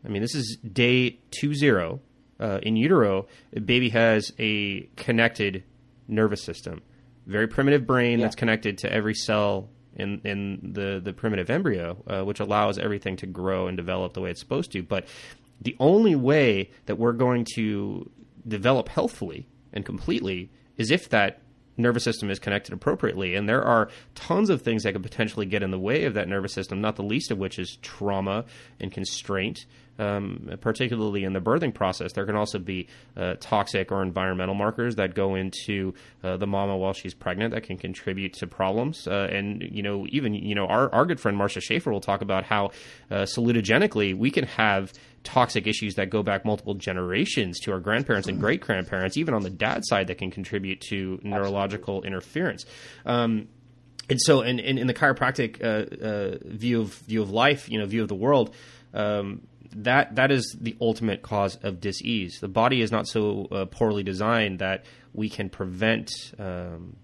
I 0.03 0.09
mean, 0.09 0.21
this 0.21 0.35
is 0.35 0.57
day 0.57 1.19
two 1.31 1.53
zero. 1.53 2.01
Uh, 2.41 2.59
in 2.63 2.75
utero, 2.75 3.27
a 3.55 3.59
baby 3.59 3.89
has 3.89 4.33
a 4.39 4.81
connected 4.95 5.63
nervous 6.07 6.43
system, 6.43 6.81
very 7.27 7.47
primitive 7.47 7.85
brain 7.85 8.19
yeah. 8.19 8.25
that's 8.25 8.35
connected 8.35 8.79
to 8.79 8.91
every 8.91 9.13
cell 9.13 9.69
in 9.95 10.19
in 10.25 10.71
the 10.73 10.99
the 11.01 11.13
primitive 11.13 11.49
embryo, 11.49 12.03
uh, 12.07 12.23
which 12.23 12.39
allows 12.39 12.77
everything 12.77 13.15
to 13.17 13.27
grow 13.27 13.67
and 13.67 13.77
develop 13.77 14.13
the 14.13 14.21
way 14.21 14.31
it's 14.31 14.39
supposed 14.39 14.71
to. 14.71 14.83
But 14.83 15.07
the 15.61 15.75
only 15.79 16.15
way 16.15 16.71
that 16.87 16.97
we're 16.97 17.13
going 17.13 17.45
to 17.55 18.09
develop 18.47 18.89
healthfully 18.89 19.47
and 19.73 19.85
completely 19.85 20.51
is 20.77 20.91
if 20.91 21.09
that 21.09 21.41
nervous 21.77 22.03
system 22.03 22.29
is 22.29 22.37
connected 22.37 22.73
appropriately. 22.73 23.33
And 23.35 23.47
there 23.47 23.63
are 23.63 23.89
tons 24.13 24.49
of 24.49 24.61
things 24.61 24.83
that 24.83 24.93
could 24.93 25.03
potentially 25.03 25.45
get 25.45 25.63
in 25.63 25.71
the 25.71 25.79
way 25.79 26.03
of 26.03 26.13
that 26.15 26.27
nervous 26.27 26.53
system, 26.53 26.81
not 26.81 26.95
the 26.95 27.03
least 27.03 27.31
of 27.31 27.37
which 27.37 27.57
is 27.57 27.77
trauma 27.81 28.45
and 28.79 28.91
constraint. 28.91 29.65
um, 30.01 30.49
particularly 30.61 31.23
in 31.23 31.33
the 31.33 31.39
birthing 31.39 31.73
process. 31.73 32.13
There 32.13 32.25
can 32.25 32.35
also 32.35 32.57
be 32.57 32.87
uh, 33.15 33.35
toxic 33.39 33.91
or 33.91 34.01
environmental 34.01 34.55
markers 34.55 34.95
that 34.95 35.13
go 35.13 35.35
into 35.35 35.93
uh, 36.23 36.37
the 36.37 36.47
mama 36.47 36.75
while 36.75 36.93
she's 36.93 37.13
pregnant 37.13 37.53
that 37.53 37.63
can 37.63 37.77
contribute 37.77 38.33
to 38.33 38.47
problems. 38.47 39.07
Uh, 39.07 39.27
and 39.31 39.61
you 39.61 39.83
know, 39.83 40.07
even 40.09 40.33
you 40.33 40.55
know, 40.55 40.65
our 40.65 40.93
our 40.93 41.05
good 41.05 41.19
friend 41.19 41.37
Marcia 41.37 41.61
Schaefer 41.61 41.91
will 41.91 42.01
talk 42.01 42.21
about 42.21 42.45
how 42.45 42.71
uh, 43.11 43.23
salutogenically 43.23 44.17
we 44.17 44.31
can 44.31 44.45
have 44.45 44.91
toxic 45.23 45.67
issues 45.67 45.95
that 45.95 46.09
go 46.09 46.23
back 46.23 46.45
multiple 46.45 46.73
generations 46.73 47.59
to 47.59 47.71
our 47.71 47.79
grandparents 47.79 48.27
and 48.27 48.39
great 48.39 48.61
grandparents, 48.61 49.17
even 49.17 49.33
on 49.33 49.43
the 49.43 49.49
dad 49.49 49.83
side, 49.85 50.07
that 50.07 50.17
can 50.17 50.31
contribute 50.31 50.81
to 50.81 51.19
neurological 51.23 51.97
Absolutely. 51.97 52.07
interference. 52.07 52.65
Um, 53.05 53.47
and 54.09 54.19
so, 54.19 54.41
in, 54.41 54.59
in, 54.59 54.77
in 54.77 54.87
the 54.87 54.93
chiropractic 54.93 55.63
uh, 55.63 56.05
uh, 56.05 56.37
view 56.43 56.81
of 56.81 56.93
view 56.93 57.21
of 57.21 57.31
life, 57.31 57.69
you 57.69 57.79
know, 57.79 57.85
view 57.85 58.01
of 58.01 58.09
the 58.09 58.15
world, 58.15 58.53
um, 58.93 59.41
that 59.75 60.15
that 60.15 60.31
is 60.31 60.55
the 60.59 60.75
ultimate 60.81 61.21
cause 61.21 61.55
of 61.63 61.79
disease. 61.79 62.39
The 62.41 62.49
body 62.49 62.81
is 62.81 62.91
not 62.91 63.07
so 63.07 63.47
uh, 63.51 63.65
poorly 63.65 64.03
designed 64.03 64.59
that 64.59 64.85
we 65.13 65.29
can 65.29 65.49
prevent 65.49 66.11
um, 66.37 66.97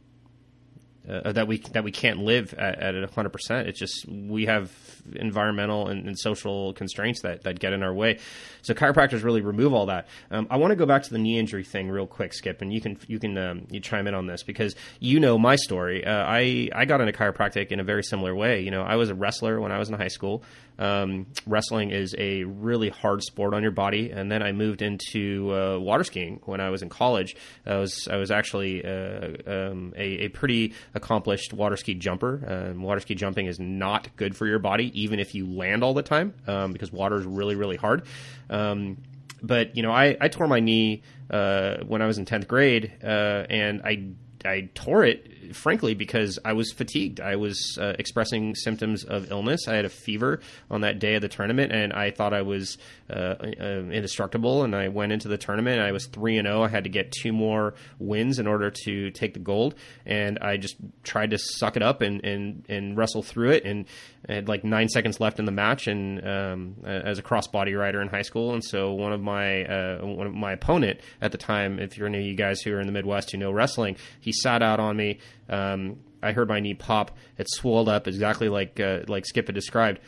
uh, 1.09 1.31
that 1.31 1.47
we 1.47 1.59
that 1.71 1.83
we 1.83 1.91
can't 1.91 2.19
live 2.19 2.53
at, 2.53 2.79
at 2.79 3.11
100%. 3.11 3.65
It's 3.65 3.79
just 3.79 4.07
we 4.07 4.45
have 4.45 4.71
environmental 5.15 5.87
and, 5.87 6.07
and, 6.07 6.19
social 6.19 6.73
constraints 6.73 7.21
that, 7.21 7.43
that 7.43 7.59
get 7.59 7.71
in 7.71 7.83
our 7.83 7.93
way. 7.93 8.19
So 8.61 8.73
chiropractors 8.73 9.23
really 9.23 9.41
remove 9.41 9.73
all 9.73 9.85
that. 9.85 10.07
Um, 10.31 10.47
I 10.49 10.57
want 10.57 10.71
to 10.71 10.75
go 10.75 10.85
back 10.85 11.03
to 11.03 11.09
the 11.09 11.17
knee 11.17 11.39
injury 11.39 11.63
thing 11.63 11.89
real 11.89 12.07
quick, 12.07 12.33
Skip, 12.33 12.61
and 12.61 12.73
you 12.73 12.81
can 12.81 12.97
you 13.07 13.19
can 13.19 13.37
um, 13.37 13.67
you 13.69 13.79
chime 13.79 14.07
in 14.07 14.13
on 14.13 14.27
this 14.27 14.43
because 14.43 14.75
you 14.99 15.19
know 15.19 15.37
my 15.37 15.55
story. 15.55 16.05
Uh, 16.05 16.23
I 16.25 16.69
I 16.73 16.85
got 16.85 17.01
into 17.01 17.13
chiropractic 17.13 17.67
in 17.67 17.79
a 17.79 17.83
very 17.83 18.03
similar 18.03 18.35
way. 18.35 18.61
You 18.61 18.71
know, 18.71 18.81
I 18.81 18.95
was 18.95 19.09
a 19.09 19.15
wrestler 19.15 19.61
when 19.61 19.71
I 19.71 19.79
was 19.79 19.89
in 19.89 19.95
high 19.95 20.07
school. 20.09 20.43
Um, 20.79 21.25
wrestling 21.47 21.91
is 21.91 22.15
a 22.17 22.43
really 22.43 22.89
hard 22.89 23.23
sport 23.23 23.53
on 23.53 23.63
your 23.63 23.71
body, 23.71 24.11
and 24.11 24.31
then 24.31 24.43
I 24.43 24.51
moved 24.51 24.81
into 24.81 25.51
uh, 25.53 25.79
water 25.79 26.03
skiing 26.03 26.39
when 26.45 26.61
I 26.61 26.69
was 26.69 26.81
in 26.83 26.89
college. 26.89 27.35
I 27.65 27.77
was 27.77 28.07
I 28.07 28.17
was 28.17 28.29
actually 28.29 28.85
uh, 28.85 29.29
um, 29.47 29.93
a, 29.95 30.25
a, 30.25 30.27
pretty 30.29 30.73
accomplished 30.97 31.53
water 31.53 31.77
ski 31.77 31.93
jumper. 31.93 32.43
Um, 32.45 32.81
water 32.81 32.99
ski 32.99 33.15
jumping 33.15 33.45
is 33.45 33.59
not 33.59 34.13
good 34.17 34.35
for 34.35 34.45
your 34.45 34.59
body, 34.59 34.91
even 35.01 35.19
if 35.19 35.33
you 35.33 35.47
land 35.47 35.83
all 35.83 35.93
the 35.93 36.03
time, 36.03 36.33
um, 36.47 36.73
because 36.73 36.91
water 36.91 37.15
is 37.15 37.25
really 37.25 37.55
really 37.55 37.77
hard. 37.77 38.03
Um, 38.49 38.97
but 39.41 39.75
you 39.77 39.83
know, 39.83 39.91
I, 39.91 40.17
I 40.19 40.27
tore 40.27 40.47
my 40.47 40.59
knee 40.59 41.03
uh, 41.29 41.77
when 41.85 42.01
I 42.01 42.07
was 42.07 42.17
in 42.17 42.25
tenth 42.25 42.47
grade, 42.47 42.91
uh, 43.03 43.45
and 43.49 43.81
I 43.83 44.09
I 44.47 44.69
tore 44.73 45.03
it 45.03 45.37
frankly, 45.53 45.93
because 45.93 46.39
I 46.43 46.53
was 46.53 46.71
fatigued. 46.71 47.19
I 47.19 47.35
was 47.35 47.77
uh, 47.79 47.93
expressing 47.99 48.55
symptoms 48.55 49.03
of 49.03 49.31
illness. 49.31 49.67
I 49.67 49.75
had 49.75 49.85
a 49.85 49.89
fever 49.89 50.39
on 50.69 50.81
that 50.81 50.99
day 50.99 51.15
of 51.15 51.21
the 51.21 51.27
tournament, 51.27 51.71
and 51.71 51.93
I 51.93 52.11
thought 52.11 52.33
I 52.33 52.41
was 52.41 52.77
uh, 53.09 53.35
uh, 53.39 53.63
indestructible. 53.63 54.63
And 54.63 54.75
I 54.75 54.89
went 54.89 55.11
into 55.11 55.27
the 55.27 55.37
tournament. 55.37 55.81
I 55.81 55.91
was 55.91 56.07
three 56.07 56.37
and 56.37 56.45
zero. 56.47 56.59
Oh. 56.59 56.63
I 56.63 56.67
had 56.69 56.83
to 56.85 56.89
get 56.89 57.11
two 57.11 57.33
more 57.33 57.73
wins 57.99 58.39
in 58.39 58.47
order 58.47 58.71
to 58.85 59.11
take 59.11 59.33
the 59.33 59.39
gold, 59.39 59.75
and 60.05 60.39
I 60.39 60.57
just 60.57 60.75
tried 61.03 61.31
to 61.31 61.37
suck 61.37 61.75
it 61.75 61.83
up 61.83 62.01
and 62.01 62.23
and, 62.23 62.65
and 62.69 62.97
wrestle 62.97 63.23
through 63.23 63.51
it. 63.51 63.65
And 63.65 63.85
I 64.29 64.33
had 64.33 64.47
like 64.47 64.63
nine 64.63 64.89
seconds 64.89 65.19
left 65.19 65.39
in 65.39 65.45
the 65.45 65.51
match, 65.51 65.87
and 65.87 66.25
um, 66.27 66.75
as 66.85 67.17
a 67.19 67.23
crossbody 67.23 67.77
rider 67.77 68.01
in 68.01 68.09
high 68.09 68.23
school, 68.23 68.53
and 68.53 68.63
so 68.63 68.93
one 68.93 69.13
of 69.13 69.21
my 69.21 69.63
uh, 69.63 70.05
one 70.05 70.27
of 70.27 70.33
my 70.33 70.53
opponent 70.53 70.99
at 71.21 71.31
the 71.31 71.37
time, 71.37 71.79
if 71.79 71.97
you're 71.97 72.07
any 72.07 72.19
of 72.19 72.25
you 72.25 72.35
guys 72.35 72.61
who 72.61 72.73
are 72.73 72.79
in 72.79 72.87
the 72.87 72.93
Midwest 72.93 73.31
who 73.31 73.37
know 73.37 73.51
wrestling, 73.51 73.95
he 74.19 74.31
sat 74.31 74.61
out 74.61 74.79
on 74.79 74.97
me 74.97 75.19
um, 75.49 75.97
I 76.21 76.31
heard 76.31 76.49
my 76.49 76.59
knee 76.59 76.73
pop. 76.73 77.15
It 77.37 77.47
swelled 77.49 77.89
up 77.89 78.07
exactly 78.07 78.49
like 78.49 78.79
uh, 78.79 79.01
like 79.07 79.25
Skip 79.25 79.47
had 79.47 79.55
described. 79.55 79.99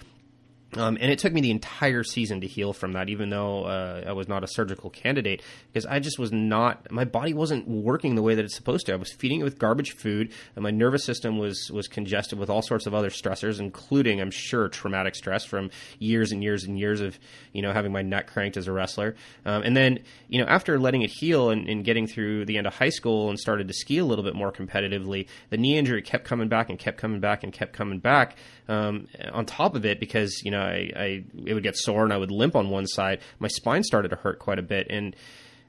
Um, 0.76 0.98
and 1.02 1.12
it 1.12 1.18
took 1.18 1.34
me 1.34 1.42
the 1.42 1.50
entire 1.50 2.04
season 2.04 2.42
to 2.42 2.48
heal 2.48 2.74
from 2.74 2.94
that, 2.94 3.10
even 3.10 3.30
though 3.30 3.64
uh, 3.64 4.04
I 4.06 4.12
was 4.12 4.28
not 4.28 4.44
a 4.44 4.48
surgical 4.48 4.92
candidate, 4.92 5.42
because 5.72 5.86
I 5.88 6.00
just 6.00 6.20
was 6.20 6.32
not. 6.32 6.92
My 6.92 7.06
body 7.06 7.34
wasn't 7.34 7.68
working 7.68 8.14
the 8.14 8.22
way 8.22 8.36
that 8.36 8.46
it's 8.46 8.56
supposed 8.56 8.86
to. 8.86 8.94
I 8.94 8.98
was 8.98 9.12
feeding 9.12 9.40
it 9.40 9.44
with 9.44 9.58
garbage 9.58 9.96
food, 9.96 10.32
and 10.56 10.62
my 10.62 10.70
nervous 10.70 11.04
system 11.04 11.40
was 11.40 11.72
was 11.72 11.88
congested 11.88 12.38
with 12.38 12.52
all 12.52 12.62
sorts 12.62 12.86
of 12.86 12.94
other 12.94 13.10
stressors, 13.10 13.60
including, 13.60 14.22
I'm 14.22 14.30
sure, 14.30 14.68
traumatic 14.68 15.16
stress 15.16 15.44
from 15.44 15.72
years 15.98 16.32
and 16.32 16.44
years 16.44 16.64
and 16.66 16.78
years 16.78 17.02
of 17.02 17.18
you 17.52 17.64
know 17.64 17.74
having 17.74 17.92
my 17.92 18.04
neck 18.04 18.28
cranked 18.28 18.56
as 18.56 18.68
a 18.68 18.72
wrestler. 18.72 19.16
Um, 19.46 19.64
and 19.64 19.76
then 19.76 20.00
you 20.28 20.40
know 20.40 20.48
after 20.48 20.78
letting 20.78 21.02
it 21.02 21.10
heal 21.10 21.50
and, 21.50 21.68
and 21.68 21.84
getting 21.84 22.06
through 22.06 22.46
the 22.46 22.60
end 22.60 22.68
of 22.68 22.76
high 22.76 22.90
school 22.90 23.30
and 23.30 23.40
started 23.40 23.68
to 23.70 23.74
ski 23.74 23.98
a 23.98 24.06
little 24.06 24.24
bit 24.24 24.36
more 24.36 24.52
competitively, 24.52 25.28
the 25.50 25.58
knee 25.58 25.80
injury 25.80 26.04
kept 26.04 26.26
coming 26.26 26.48
back 26.48 26.70
and 26.70 26.78
kept 26.78 26.98
coming 26.98 27.20
back 27.20 27.44
and 27.44 27.52
kept 27.52 27.74
coming 27.74 27.98
back. 27.98 28.36
Um, 28.70 29.08
on 29.32 29.48
top 29.48 29.76
of 29.76 29.84
it, 29.84 30.00
because 30.00 30.44
you 30.44 30.52
know 30.52 30.62
I, 30.62 30.92
I 30.96 31.24
it 31.46 31.56
would 31.56 31.64
get 31.64 31.76
sore 31.76 32.04
and 32.04 32.14
I 32.14 32.18
would 32.18 32.30
limp 32.30 32.56
on 32.56 32.70
one 32.70 32.86
side. 32.86 33.20
My 33.40 33.48
spine 33.48 33.84
started 33.84 34.10
to 34.10 34.16
hurt 34.16 34.38
quite 34.38 34.60
a 34.60 34.62
bit, 34.62 34.86
and 34.92 35.16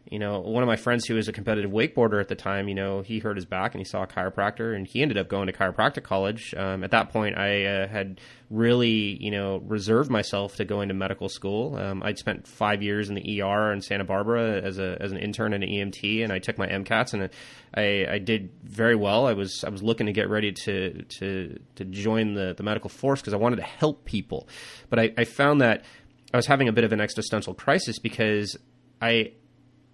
you 0.07 0.19
know, 0.19 0.41
one 0.41 0.63
of 0.63 0.67
my 0.67 0.77
friends 0.77 1.05
who 1.07 1.15
was 1.15 1.29
a 1.29 1.33
competitive 1.33 1.71
wakeboarder 1.71 2.21
at 2.21 2.29
the 2.29 2.35
time, 2.35 2.69
you 2.69 2.75
know, 2.75 3.01
he 3.03 3.19
hurt 3.19 3.37
his 3.37 3.45
back 3.45 3.75
and 3.75 3.81
he 3.81 3.85
saw 3.85 4.03
a 4.03 4.07
chiropractor 4.07 4.75
and 4.75 4.87
he 4.87 5.03
ended 5.03 5.19
up 5.19 5.29
going 5.29 5.47
to 5.47 5.53
chiropractic 5.53 6.03
college. 6.03 6.55
Um, 6.57 6.83
at 6.83 6.91
that 6.91 7.11
point, 7.11 7.39
I 7.39 7.65
uh, 7.67 7.89
had 7.89 8.21
really, 8.49 9.23
you 9.23 9.31
know, 9.31 9.59
reserved 9.59 10.11
myself 10.11 10.57
to 10.57 10.65
go 10.65 10.81
into 10.81 10.95
medical 10.95 11.29
school. 11.29 11.77
Um, 11.77 12.03
I'd 12.03 12.19
spent 12.19 12.49
five 12.49 12.83
years 12.83 13.09
in 13.09 13.15
the 13.15 13.43
ER 13.43 13.73
in 13.73 13.83
Santa 13.83 14.05
Barbara 14.05 14.63
as 14.63 14.79
a 14.79 14.97
as 15.01 15.13
an 15.13 15.19
intern 15.19 15.53
and 15.53 15.63
an 15.63 15.71
EMT, 15.71 16.25
and 16.25 16.33
I 16.33 16.39
took 16.39 16.59
my 16.59 16.67
MCATs 16.67 17.13
and 17.13 17.31
I, 17.75 18.15
I 18.15 18.19
did 18.19 18.51
very 18.65 18.97
well. 18.97 19.27
I 19.27 19.35
was 19.35 19.63
I 19.65 19.69
was 19.69 19.83
looking 19.83 20.07
to 20.07 20.13
get 20.13 20.29
ready 20.29 20.51
to 20.51 21.03
to 21.03 21.61
to 21.77 21.85
join 21.85 22.35
the 22.35 22.55
the 22.57 22.63
medical 22.63 22.91
force 22.91 23.21
because 23.21 23.35
I 23.35 23.37
wanted 23.37 23.57
to 23.57 23.63
help 23.63 24.07
people, 24.07 24.49
but 24.89 24.99
I, 24.99 25.13
I 25.19 25.25
found 25.25 25.61
that 25.61 25.85
I 26.33 26.37
was 26.37 26.47
having 26.47 26.69
a 26.69 26.73
bit 26.73 26.85
of 26.85 26.93
an 26.93 27.01
existential 27.01 27.55
crisis 27.55 27.99
because 27.99 28.57
I 29.03 29.33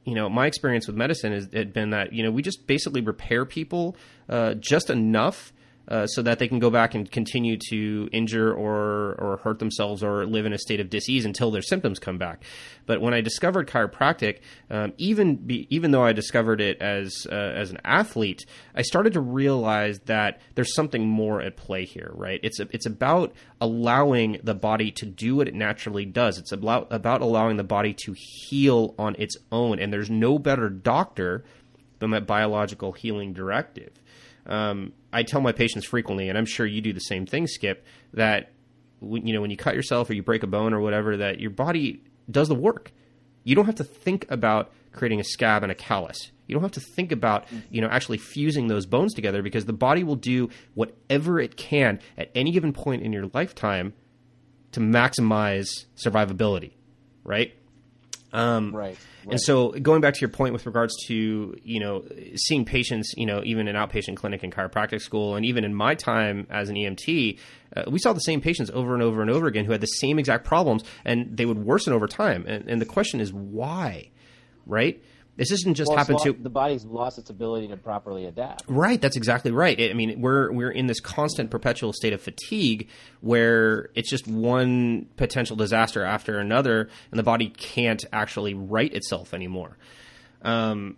you 0.06 0.14
know, 0.14 0.28
my 0.28 0.46
experience 0.46 0.86
with 0.86 0.96
medicine 0.96 1.32
has 1.32 1.48
had 1.52 1.72
been 1.72 1.90
that 1.90 2.12
you 2.12 2.22
know 2.22 2.30
we 2.30 2.40
just 2.40 2.66
basically 2.66 3.00
repair 3.00 3.44
people 3.44 3.96
uh, 4.28 4.54
just 4.54 4.88
enough 4.88 5.52
uh, 5.88 6.06
so 6.06 6.22
that 6.22 6.38
they 6.38 6.48
can 6.48 6.58
go 6.58 6.70
back 6.70 6.94
and 6.94 7.10
continue 7.10 7.56
to 7.70 8.08
injure 8.12 8.52
or 8.52 9.14
or 9.18 9.40
hurt 9.42 9.58
themselves 9.58 10.02
or 10.02 10.26
live 10.26 10.46
in 10.46 10.52
a 10.52 10.58
state 10.58 10.80
of 10.80 10.90
disease 10.90 11.24
until 11.24 11.50
their 11.50 11.62
symptoms 11.62 11.98
come 11.98 12.18
back. 12.18 12.42
But 12.86 13.00
when 13.00 13.14
I 13.14 13.20
discovered 13.20 13.68
chiropractic, 13.68 14.40
um, 14.70 14.92
even 14.98 15.36
be, 15.36 15.66
even 15.70 15.90
though 15.90 16.04
I 16.04 16.12
discovered 16.12 16.60
it 16.60 16.80
as 16.80 17.26
uh, 17.30 17.34
as 17.34 17.70
an 17.70 17.78
athlete, 17.84 18.44
I 18.74 18.82
started 18.82 19.12
to 19.12 19.20
realize 19.20 20.00
that 20.06 20.40
there's 20.54 20.74
something 20.74 21.06
more 21.06 21.40
at 21.40 21.56
play 21.56 21.84
here. 21.84 22.10
Right? 22.14 22.40
It's 22.42 22.60
a, 22.60 22.68
it's 22.72 22.86
about 22.86 23.32
allowing 23.60 24.38
the 24.42 24.54
body 24.54 24.90
to 24.92 25.06
do 25.06 25.36
what 25.36 25.48
it 25.48 25.54
naturally 25.54 26.04
does. 26.04 26.38
It's 26.38 26.52
about 26.52 26.88
about 26.90 27.20
allowing 27.20 27.56
the 27.56 27.64
body 27.64 27.94
to 28.04 28.14
heal 28.16 28.94
on 28.98 29.14
its 29.18 29.36
own, 29.52 29.78
and 29.78 29.92
there's 29.92 30.10
no 30.10 30.38
better 30.38 30.68
doctor 30.68 31.44
than 31.98 32.10
that 32.10 32.26
biological 32.26 32.92
healing 32.92 33.32
directive. 33.32 33.90
Um, 34.46 34.92
I 35.12 35.22
tell 35.22 35.40
my 35.40 35.52
patients 35.52 35.86
frequently, 35.86 36.28
and 36.28 36.38
I'm 36.38 36.46
sure 36.46 36.66
you 36.66 36.80
do 36.80 36.92
the 36.92 37.00
same 37.00 37.26
thing, 37.26 37.46
Skip, 37.46 37.84
that 38.14 38.52
you 39.00 39.32
know 39.32 39.40
when 39.40 39.50
you 39.50 39.56
cut 39.56 39.74
yourself 39.74 40.08
or 40.10 40.14
you 40.14 40.22
break 40.22 40.42
a 40.42 40.46
bone 40.46 40.72
or 40.72 40.80
whatever, 40.80 41.16
that 41.16 41.40
your 41.40 41.50
body 41.50 42.02
does 42.30 42.48
the 42.48 42.54
work. 42.54 42.92
You 43.44 43.54
don't 43.54 43.66
have 43.66 43.76
to 43.76 43.84
think 43.84 44.26
about 44.28 44.72
creating 44.92 45.20
a 45.20 45.24
scab 45.24 45.62
and 45.62 45.70
a 45.70 45.74
callus. 45.74 46.32
You 46.46 46.54
don't 46.54 46.62
have 46.62 46.72
to 46.72 46.80
think 46.80 47.12
about 47.12 47.46
you 47.70 47.80
know 47.80 47.88
actually 47.88 48.18
fusing 48.18 48.68
those 48.68 48.86
bones 48.86 49.14
together 49.14 49.42
because 49.42 49.64
the 49.66 49.72
body 49.72 50.04
will 50.04 50.16
do 50.16 50.48
whatever 50.74 51.40
it 51.40 51.56
can 51.56 52.00
at 52.16 52.30
any 52.34 52.52
given 52.52 52.72
point 52.72 53.02
in 53.02 53.12
your 53.12 53.26
lifetime 53.34 53.94
to 54.72 54.80
maximize 54.80 55.86
survivability, 55.96 56.72
right? 57.24 57.54
Um, 58.32 58.74
right. 58.74 58.98
And 59.28 59.40
so, 59.40 59.70
going 59.70 60.00
back 60.00 60.14
to 60.14 60.20
your 60.20 60.28
point 60.28 60.52
with 60.52 60.66
regards 60.66 60.94
to 61.06 61.56
you 61.62 61.80
know 61.80 62.04
seeing 62.36 62.64
patients, 62.64 63.12
you 63.16 63.26
know, 63.26 63.42
even 63.44 63.66
in 63.68 63.76
outpatient 63.76 64.16
clinic 64.16 64.42
and 64.42 64.52
chiropractic 64.54 65.00
school, 65.00 65.36
and 65.36 65.44
even 65.44 65.64
in 65.64 65.74
my 65.74 65.94
time 65.94 66.46
as 66.50 66.68
an 66.68 66.76
EMT, 66.76 67.38
uh, 67.76 67.82
we 67.88 67.98
saw 67.98 68.12
the 68.12 68.20
same 68.20 68.40
patients 68.40 68.70
over 68.72 68.94
and 68.94 69.02
over 69.02 69.22
and 69.22 69.30
over 69.30 69.46
again 69.46 69.64
who 69.64 69.72
had 69.72 69.80
the 69.80 69.86
same 69.86 70.18
exact 70.18 70.44
problems, 70.44 70.84
and 71.04 71.36
they 71.36 71.46
would 71.46 71.58
worsen 71.58 71.92
over 71.92 72.06
time. 72.06 72.44
And, 72.46 72.68
and 72.68 72.80
the 72.80 72.86
question 72.86 73.20
is 73.20 73.32
why, 73.32 74.10
right? 74.66 75.02
This 75.36 75.50
isn't 75.52 75.74
just 75.74 75.88
well, 75.88 75.98
happened 75.98 76.20
to 76.24 76.32
the 76.32 76.48
body's 76.48 76.84
lost 76.84 77.18
its 77.18 77.28
ability 77.28 77.68
to 77.68 77.76
properly 77.76 78.24
adapt. 78.24 78.64
Right, 78.68 79.00
that's 79.00 79.16
exactly 79.16 79.50
right. 79.50 79.78
I 79.78 79.92
mean, 79.92 80.20
we're 80.20 80.50
we're 80.50 80.70
in 80.70 80.86
this 80.86 81.00
constant 81.00 81.50
perpetual 81.50 81.92
state 81.92 82.14
of 82.14 82.22
fatigue 82.22 82.88
where 83.20 83.90
it's 83.94 84.08
just 84.08 84.26
one 84.26 85.06
potential 85.16 85.56
disaster 85.56 86.02
after 86.02 86.38
another 86.38 86.88
and 87.10 87.18
the 87.18 87.22
body 87.22 87.50
can't 87.50 88.04
actually 88.12 88.54
right 88.54 88.92
itself 88.92 89.34
anymore. 89.34 89.76
Um, 90.42 90.96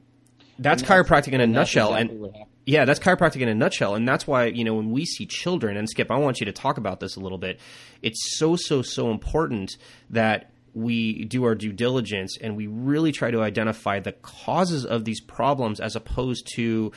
that's, 0.59 0.83
that's, 0.83 0.93
chiropractic 0.93 1.33
in 1.33 1.41
a 1.41 1.47
nutshell 1.47 1.95
exactly 1.95 2.29
and 2.29 2.47
yeah, 2.69 2.85
that's 2.85 3.01
chiropractic 3.01 3.41
in 3.41 3.49
a 3.49 3.55
nutshell, 3.55 3.95
and 3.95 4.07
that's 4.07 4.27
why 4.27 4.45
you 4.45 4.63
know 4.63 4.75
when 4.75 4.91
we 4.91 5.07
see 5.07 5.25
children 5.25 5.79
and 5.79 5.89
Skip, 5.89 6.11
I 6.11 6.17
want 6.19 6.39
you 6.39 6.45
to 6.47 6.53
talk 6.53 6.77
about 6.77 7.01
this 7.01 7.17
a 7.17 7.21
little 7.21 7.39
bit. 7.39 7.59
It's 8.03 8.39
so 8.39 8.57
so 8.57 8.83
so 8.83 9.11
important 9.11 9.79
that 10.11 10.51
we 10.79 11.25
do 11.25 11.45
our 11.45 11.55
due 11.55 11.73
diligence 11.73 12.39
and 12.41 12.57
we 12.57 12.67
really 12.67 13.13
try 13.13 13.31
to 13.31 13.43
identify 13.43 13.99
the 14.01 14.13
causes 14.13 14.87
of 14.87 15.05
these 15.05 15.21
problems 15.21 15.81
as 15.81 15.97
opposed 15.97 16.49
to 16.55 16.93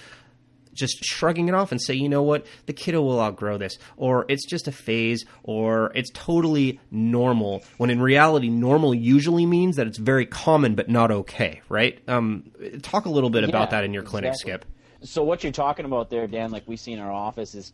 just 0.73 1.03
shrugging 1.03 1.47
it 1.47 1.53
off 1.53 1.71
and 1.71 1.81
say, 1.81 1.93
you 1.93 2.07
know 2.07 2.23
what, 2.23 2.45
the 2.65 2.73
kiddo 2.73 3.01
will 3.01 3.19
outgrow 3.19 3.57
this, 3.57 3.77
or 3.97 4.25
it's 4.29 4.45
just 4.45 4.67
a 4.67 4.71
phase, 4.71 5.25
or 5.43 5.91
it's 5.95 6.09
totally 6.13 6.79
normal. 6.89 7.61
When 7.77 7.89
in 7.89 8.01
reality, 8.01 8.49
normal 8.49 8.93
usually 8.93 9.45
means 9.45 9.75
that 9.75 9.87
it's 9.87 9.97
very 9.97 10.25
common 10.25 10.75
but 10.75 10.89
not 10.89 11.11
okay, 11.11 11.61
right? 11.67 11.99
Um, 12.07 12.51
talk 12.81 13.05
a 13.05 13.09
little 13.09 13.29
bit 13.29 13.43
Yeah, 13.43 13.49
about 13.49 13.71
that 13.71 13.83
in 13.83 13.93
your 13.93 14.03
clinic, 14.03 14.29
exactly. 14.31 14.51
Skip. 14.51 14.65
So 15.03 15.23
what 15.23 15.43
you're 15.43 15.51
talking 15.51 15.85
about 15.85 16.09
there, 16.09 16.27
Dan, 16.27 16.51
like 16.51 16.63
we 16.67 16.77
see 16.77 16.93
in 16.93 16.99
our 16.99 17.11
office, 17.11 17.53
is 17.55 17.73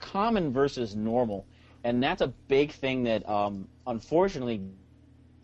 common 0.00 0.52
versus 0.52 0.96
normal, 0.96 1.44
and 1.84 2.02
that's 2.02 2.22
a 2.22 2.28
big 2.28 2.72
thing 2.72 3.04
that 3.04 3.28
um, 3.28 3.68
unfortunately 3.86 4.62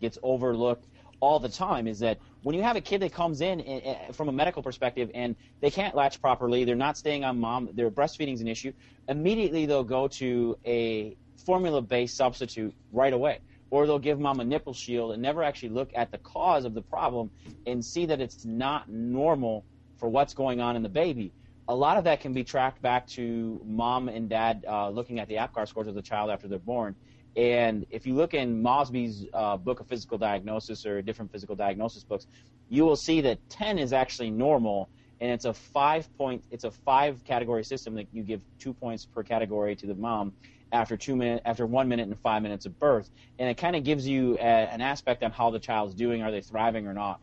gets 0.01 0.17
overlooked 0.23 0.87
all 1.19 1.39
the 1.39 1.49
time. 1.49 1.87
Is 1.87 1.99
that 1.99 2.19
when 2.43 2.55
you 2.55 2.63
have 2.63 2.75
a 2.75 2.81
kid 2.81 3.01
that 3.01 3.13
comes 3.13 3.41
in 3.41 3.61
eh, 3.61 3.79
eh, 3.83 4.11
from 4.11 4.29
a 4.29 4.31
medical 4.31 4.61
perspective 4.61 5.09
and 5.13 5.35
they 5.61 5.71
can't 5.71 5.95
latch 5.95 6.21
properly, 6.21 6.63
they're 6.65 6.75
not 6.75 6.97
staying 6.97 7.23
on 7.23 7.39
mom, 7.39 7.69
their 7.73 7.89
breastfeeding's 7.89 8.41
an 8.41 8.47
issue. 8.47 8.71
Immediately 9.07 9.65
they'll 9.65 9.83
go 9.83 10.07
to 10.09 10.57
a 10.65 11.17
formula-based 11.45 12.15
substitute 12.15 12.73
right 12.91 13.13
away. 13.13 13.39
Or 13.71 13.87
they'll 13.87 13.99
give 13.99 14.19
mom 14.19 14.39
a 14.39 14.45
nipple 14.45 14.73
shield 14.73 15.11
and 15.11 15.21
never 15.21 15.43
actually 15.43 15.69
look 15.69 15.89
at 15.95 16.11
the 16.11 16.19
cause 16.19 16.65
of 16.65 16.73
the 16.73 16.83
problem 16.83 17.31
and 17.65 17.83
see 17.83 18.05
that 18.05 18.21
it's 18.21 18.45
not 18.45 18.89
normal 18.89 19.65
for 19.97 20.07
what's 20.07 20.33
going 20.33 20.61
on 20.61 20.75
in 20.75 20.83
the 20.83 20.89
baby. 20.89 21.33
A 21.67 21.75
lot 21.75 21.97
of 21.97 22.03
that 22.03 22.21
can 22.21 22.31
be 22.31 22.43
tracked 22.43 22.81
back 22.81 23.07
to 23.07 23.59
mom 23.65 24.07
and 24.07 24.29
dad 24.29 24.63
uh, 24.69 24.89
looking 24.89 25.19
at 25.19 25.27
the 25.27 25.35
APGAR 25.35 25.67
scores 25.67 25.87
of 25.87 25.95
the 25.95 26.01
child 26.01 26.29
after 26.29 26.47
they're 26.47 26.59
born. 26.59 26.95
And 27.35 27.85
if 27.89 28.05
you 28.05 28.13
look 28.13 28.33
in 28.33 28.61
Mosby's 28.61 29.25
uh, 29.33 29.57
book 29.57 29.79
of 29.79 29.87
physical 29.87 30.17
diagnosis 30.17 30.85
or 30.85 31.01
different 31.01 31.31
physical 31.31 31.55
diagnosis 31.55 32.03
books, 32.03 32.27
you 32.69 32.85
will 32.85 32.95
see 32.95 33.21
that 33.21 33.39
10 33.49 33.77
is 33.77 33.93
actually 33.93 34.31
normal, 34.31 34.89
and 35.19 35.31
it's 35.31 35.45
a 35.45 35.53
five 35.53 36.07
point, 36.17 36.43
it's 36.51 36.63
a 36.63 36.71
five 36.71 37.23
category 37.23 37.63
system 37.63 37.95
that 37.95 38.07
you 38.11 38.23
give 38.23 38.41
two 38.59 38.73
points 38.73 39.05
per 39.05 39.23
category 39.23 39.75
to 39.75 39.87
the 39.87 39.95
mom 39.95 40.33
after 40.71 40.97
two 40.97 41.15
minute, 41.15 41.41
after 41.45 41.65
one 41.65 41.87
minute 41.87 42.07
and 42.07 42.19
five 42.19 42.41
minutes 42.41 42.65
of 42.65 42.77
birth, 42.79 43.09
and 43.37 43.49
it 43.49 43.57
kind 43.57 43.75
of 43.75 43.83
gives 43.83 44.07
you 44.07 44.37
a, 44.39 44.41
an 44.41 44.81
aspect 44.81 45.23
on 45.23 45.31
how 45.31 45.49
the 45.49 45.59
child's 45.59 45.93
doing, 45.93 46.21
are 46.21 46.31
they 46.31 46.41
thriving 46.41 46.87
or 46.87 46.93
not, 46.93 47.19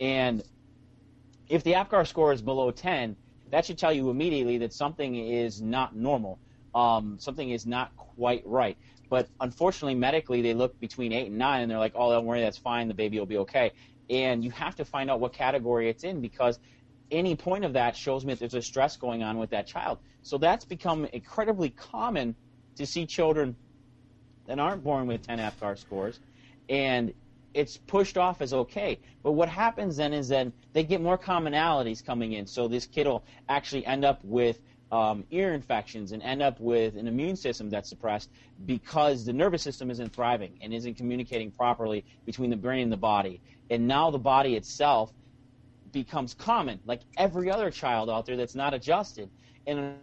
and 0.00 0.42
if 1.48 1.62
the 1.62 1.72
APGAR 1.74 2.06
score 2.06 2.32
is 2.32 2.42
below 2.42 2.70
10, 2.70 3.16
that 3.50 3.64
should 3.66 3.78
tell 3.78 3.92
you 3.92 4.10
immediately 4.10 4.58
that 4.58 4.72
something 4.72 5.14
is 5.14 5.60
not 5.60 5.94
normal. 5.94 6.38
Um, 6.74 7.18
something 7.20 7.50
is 7.50 7.66
not 7.66 7.94
quite 7.96 8.42
right. 8.44 8.76
But 9.08 9.28
unfortunately, 9.40 9.94
medically, 9.94 10.42
they 10.42 10.54
look 10.54 10.78
between 10.80 11.12
8 11.12 11.28
and 11.28 11.38
9 11.38 11.62
and 11.62 11.70
they're 11.70 11.78
like, 11.78 11.92
oh, 11.94 12.12
don't 12.12 12.24
worry, 12.24 12.40
that's 12.40 12.58
fine, 12.58 12.88
the 12.88 12.94
baby 12.94 13.18
will 13.18 13.26
be 13.26 13.38
okay. 13.38 13.72
And 14.10 14.44
you 14.44 14.50
have 14.50 14.76
to 14.76 14.84
find 14.84 15.10
out 15.10 15.20
what 15.20 15.32
category 15.32 15.88
it's 15.88 16.04
in 16.04 16.20
because 16.20 16.58
any 17.10 17.36
point 17.36 17.64
of 17.64 17.74
that 17.74 17.96
shows 17.96 18.24
me 18.24 18.32
that 18.32 18.40
there's 18.40 18.54
a 18.54 18.62
stress 18.62 18.96
going 18.96 19.22
on 19.22 19.38
with 19.38 19.50
that 19.50 19.66
child. 19.66 19.98
So 20.22 20.38
that's 20.38 20.64
become 20.64 21.04
incredibly 21.06 21.70
common 21.70 22.34
to 22.76 22.86
see 22.86 23.06
children 23.06 23.56
that 24.46 24.58
aren't 24.58 24.82
born 24.82 25.06
with 25.06 25.26
10 25.26 25.38
APGAR 25.38 25.78
scores. 25.78 26.20
And 26.68 27.12
it's 27.54 27.76
pushed 27.76 28.18
off 28.18 28.42
as 28.42 28.52
okay. 28.52 28.98
But 29.22 29.32
what 29.32 29.48
happens 29.48 29.96
then 29.96 30.12
is 30.12 30.28
then 30.28 30.52
they 30.72 30.82
get 30.82 31.00
more 31.00 31.16
commonalities 31.16 32.04
coming 32.04 32.32
in. 32.32 32.46
So 32.46 32.68
this 32.68 32.86
kid 32.86 33.06
will 33.06 33.24
actually 33.48 33.86
end 33.86 34.04
up 34.04 34.20
with 34.24 34.60
um, 34.92 35.24
ear 35.30 35.54
infections 35.54 36.12
and 36.12 36.22
end 36.22 36.42
up 36.42 36.60
with 36.60 36.96
an 36.96 37.08
immune 37.08 37.36
system 37.36 37.68
that's 37.70 37.88
suppressed 37.88 38.30
because 38.66 39.24
the 39.24 39.32
nervous 39.32 39.62
system 39.62 39.90
isn't 39.90 40.12
thriving 40.12 40.56
and 40.60 40.72
isn't 40.72 40.96
communicating 40.96 41.50
properly 41.50 42.04
between 42.26 42.50
the 42.50 42.56
brain 42.56 42.84
and 42.84 42.92
the 42.92 42.96
body. 42.96 43.40
And 43.70 43.88
now 43.88 44.10
the 44.10 44.18
body 44.18 44.56
itself 44.56 45.12
becomes 45.90 46.34
common, 46.34 46.80
like 46.84 47.00
every 47.16 47.50
other 47.50 47.70
child 47.70 48.10
out 48.10 48.26
there 48.26 48.36
that's 48.36 48.54
not 48.54 48.74
adjusted. 48.74 49.30
And 49.66 49.96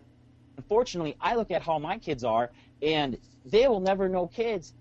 unfortunately, 0.57 1.15
I 1.21 1.35
look 1.35 1.51
at 1.51 1.61
how 1.61 1.79
my 1.79 1.97
kids 1.97 2.23
are, 2.23 2.51
and 2.81 3.17
they 3.45 3.67
will 3.67 3.79
never 3.79 4.09
know 4.09 4.27
kids 4.27 4.73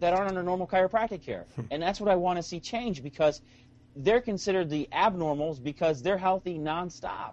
that 0.00 0.12
aren't 0.12 0.28
under 0.28 0.42
normal 0.42 0.66
chiropractic 0.66 1.22
care. 1.22 1.46
and 1.70 1.82
that's 1.82 2.00
what 2.00 2.10
I 2.10 2.16
want 2.16 2.38
to 2.38 2.42
see 2.42 2.60
change 2.60 3.02
because 3.02 3.40
they're 3.96 4.20
considered 4.20 4.68
the 4.68 4.88
abnormals 4.92 5.62
because 5.62 6.02
they're 6.02 6.18
healthy 6.18 6.58
nonstop. 6.58 7.32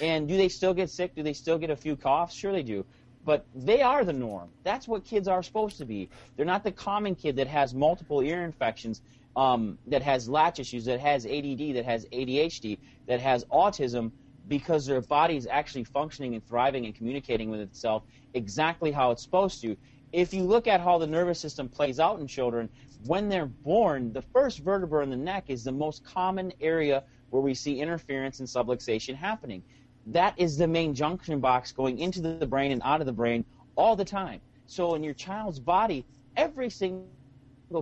And 0.00 0.28
do 0.28 0.36
they 0.36 0.48
still 0.48 0.72
get 0.72 0.90
sick? 0.90 1.14
Do 1.14 1.22
they 1.22 1.32
still 1.32 1.58
get 1.58 1.70
a 1.70 1.76
few 1.76 1.96
coughs? 1.96 2.34
Sure 2.34 2.52
they 2.52 2.62
do. 2.62 2.84
But 3.24 3.46
they 3.54 3.82
are 3.82 4.04
the 4.04 4.12
norm. 4.12 4.50
That's 4.62 4.86
what 4.86 5.04
kids 5.04 5.28
are 5.28 5.42
supposed 5.42 5.78
to 5.78 5.84
be. 5.84 6.08
They're 6.36 6.46
not 6.46 6.62
the 6.62 6.72
common 6.72 7.14
kid 7.14 7.36
that 7.36 7.48
has 7.48 7.74
multiple 7.74 8.20
ear 8.20 8.44
infections, 8.44 9.00
um, 9.34 9.78
that 9.86 10.02
has 10.02 10.28
latch 10.28 10.60
issues, 10.60 10.84
that 10.84 11.00
has 11.00 11.26
ADD, 11.26 11.74
that 11.74 11.84
has 11.84 12.06
ADHD, 12.12 12.78
that 13.06 13.20
has 13.20 13.44
autism, 13.46 14.12
because 14.46 14.86
their 14.86 15.00
body 15.00 15.36
is 15.36 15.48
actually 15.50 15.84
functioning 15.84 16.34
and 16.34 16.46
thriving 16.46 16.84
and 16.84 16.94
communicating 16.94 17.50
with 17.50 17.60
itself 17.60 18.02
exactly 18.34 18.92
how 18.92 19.10
it's 19.10 19.22
supposed 19.22 19.60
to 19.62 19.76
if 20.14 20.32
you 20.32 20.44
look 20.44 20.68
at 20.68 20.80
how 20.80 20.96
the 20.96 21.06
nervous 21.06 21.40
system 21.40 21.68
plays 21.68 21.98
out 21.98 22.20
in 22.20 22.26
children, 22.28 22.68
when 23.06 23.28
they're 23.28 23.46
born, 23.46 24.12
the 24.12 24.22
first 24.22 24.60
vertebra 24.60 25.02
in 25.02 25.10
the 25.10 25.16
neck 25.16 25.46
is 25.48 25.64
the 25.64 25.72
most 25.72 26.04
common 26.04 26.52
area 26.60 27.02
where 27.30 27.42
we 27.42 27.52
see 27.52 27.80
interference 27.80 28.38
and 28.38 28.48
subluxation 28.48 29.16
happening. 29.16 29.60
That 30.06 30.38
is 30.38 30.56
the 30.56 30.68
main 30.68 30.94
junction 30.94 31.40
box 31.40 31.72
going 31.72 31.98
into 31.98 32.20
the 32.20 32.46
brain 32.46 32.70
and 32.70 32.80
out 32.84 33.00
of 33.00 33.06
the 33.06 33.12
brain 33.12 33.44
all 33.74 33.96
the 33.96 34.04
time. 34.04 34.40
So 34.66 34.94
in 34.94 35.02
your 35.02 35.14
child's 35.14 35.58
body, 35.58 36.06
every 36.36 36.70
single 36.70 37.08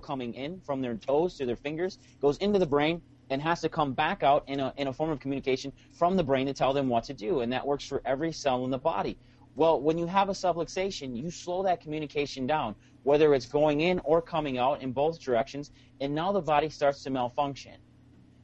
coming 0.00 0.32
in 0.32 0.58
from 0.60 0.80
their 0.80 0.94
toes 0.94 1.36
to 1.36 1.44
their 1.44 1.56
fingers 1.56 1.98
goes 2.22 2.38
into 2.38 2.58
the 2.58 2.66
brain 2.66 3.02
and 3.28 3.42
has 3.42 3.60
to 3.60 3.68
come 3.68 3.92
back 3.92 4.22
out 4.22 4.44
in 4.46 4.58
a, 4.58 4.72
in 4.78 4.88
a 4.88 4.92
form 4.92 5.10
of 5.10 5.20
communication 5.20 5.70
from 5.92 6.16
the 6.16 6.24
brain 6.24 6.46
to 6.46 6.54
tell 6.54 6.72
them 6.72 6.88
what 6.88 7.04
to 7.04 7.12
do. 7.12 7.40
And 7.40 7.52
that 7.52 7.66
works 7.66 7.86
for 7.86 8.00
every 8.06 8.32
cell 8.32 8.64
in 8.64 8.70
the 8.70 8.78
body. 8.78 9.18
Well, 9.54 9.80
when 9.80 9.98
you 9.98 10.06
have 10.06 10.30
a 10.30 10.32
subluxation, 10.32 11.16
you 11.16 11.30
slow 11.30 11.62
that 11.64 11.82
communication 11.82 12.46
down, 12.46 12.74
whether 13.02 13.34
it's 13.34 13.46
going 13.46 13.82
in 13.82 14.00
or 14.04 14.22
coming 14.22 14.56
out 14.56 14.80
in 14.80 14.92
both 14.92 15.20
directions, 15.20 15.72
and 16.00 16.14
now 16.14 16.32
the 16.32 16.40
body 16.40 16.70
starts 16.70 17.02
to 17.02 17.10
malfunction. 17.10 17.76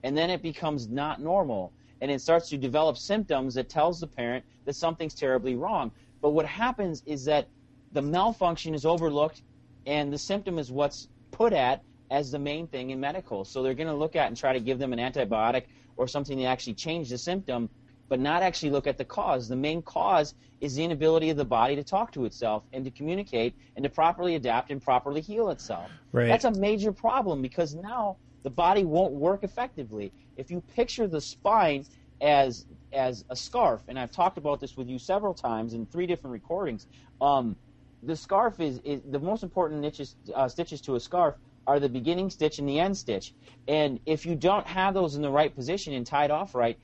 And 0.02 0.16
then 0.16 0.28
it 0.28 0.42
becomes 0.42 0.88
not 0.88 1.20
normal, 1.20 1.72
and 2.02 2.10
it 2.10 2.20
starts 2.20 2.50
to 2.50 2.58
develop 2.58 2.98
symptoms 2.98 3.54
that 3.54 3.70
tells 3.70 4.00
the 4.00 4.06
parent 4.06 4.44
that 4.66 4.74
something's 4.74 5.14
terribly 5.14 5.56
wrong. 5.56 5.90
But 6.20 6.30
what 6.30 6.46
happens 6.46 7.02
is 7.06 7.24
that 7.24 7.48
the 7.92 8.02
malfunction 8.02 8.74
is 8.74 8.84
overlooked, 8.84 9.42
and 9.86 10.12
the 10.12 10.18
symptom 10.18 10.58
is 10.58 10.70
what's 10.70 11.08
put 11.30 11.54
at 11.54 11.82
as 12.10 12.30
the 12.30 12.38
main 12.38 12.66
thing 12.66 12.90
in 12.90 13.00
medical. 13.00 13.44
So 13.44 13.62
they're 13.62 13.74
going 13.74 13.88
to 13.88 13.94
look 13.94 14.14
at 14.14 14.28
and 14.28 14.36
try 14.36 14.52
to 14.52 14.60
give 14.60 14.78
them 14.78 14.92
an 14.92 14.98
antibiotic 14.98 15.64
or 15.96 16.06
something 16.06 16.36
to 16.38 16.44
actually 16.44 16.74
change 16.74 17.08
the 17.08 17.18
symptom 17.18 17.70
but 18.08 18.20
not 18.20 18.42
actually 18.42 18.70
look 18.70 18.86
at 18.86 18.98
the 18.98 19.04
cause. 19.04 19.48
The 19.48 19.56
main 19.56 19.82
cause 19.82 20.34
is 20.60 20.74
the 20.74 20.84
inability 20.84 21.30
of 21.30 21.36
the 21.36 21.44
body 21.44 21.76
to 21.76 21.84
talk 21.84 22.12
to 22.12 22.24
itself 22.24 22.64
and 22.72 22.84
to 22.84 22.90
communicate 22.90 23.54
and 23.76 23.82
to 23.82 23.88
properly 23.88 24.34
adapt 24.34 24.70
and 24.70 24.82
properly 24.82 25.20
heal 25.20 25.50
itself. 25.50 25.90
Right. 26.12 26.28
That's 26.28 26.44
a 26.44 26.52
major 26.52 26.92
problem 26.92 27.42
because 27.42 27.74
now 27.74 28.18
the 28.42 28.50
body 28.50 28.84
won't 28.84 29.12
work 29.12 29.44
effectively. 29.44 30.12
If 30.36 30.50
you 30.50 30.62
picture 30.74 31.06
the 31.06 31.20
spine 31.20 31.84
as 32.20 32.66
as 32.92 33.24
a 33.30 33.36
scarf, 33.36 33.82
and 33.88 33.98
I've 33.98 34.10
talked 34.10 34.38
about 34.38 34.60
this 34.60 34.76
with 34.76 34.88
you 34.88 34.98
several 34.98 35.34
times 35.34 35.74
in 35.74 35.86
three 35.86 36.06
different 36.06 36.32
recordings, 36.32 36.86
um, 37.20 37.56
the 38.02 38.16
scarf 38.16 38.60
is, 38.60 38.80
is 38.84 39.02
the 39.08 39.18
most 39.18 39.42
important 39.42 39.80
niches, 39.80 40.16
uh, 40.34 40.48
stitches 40.48 40.80
to 40.82 40.94
a 40.94 41.00
scarf 41.00 41.34
are 41.66 41.78
the 41.78 41.88
beginning 41.88 42.30
stitch 42.30 42.58
and 42.58 42.68
the 42.68 42.80
end 42.80 42.96
stitch. 42.96 43.34
And 43.66 44.00
if 44.06 44.24
you 44.24 44.34
don't 44.34 44.66
have 44.66 44.94
those 44.94 45.16
in 45.16 45.22
the 45.22 45.30
right 45.30 45.54
position 45.54 45.92
and 45.92 46.06
tied 46.06 46.30
off 46.30 46.54
right, 46.54 46.78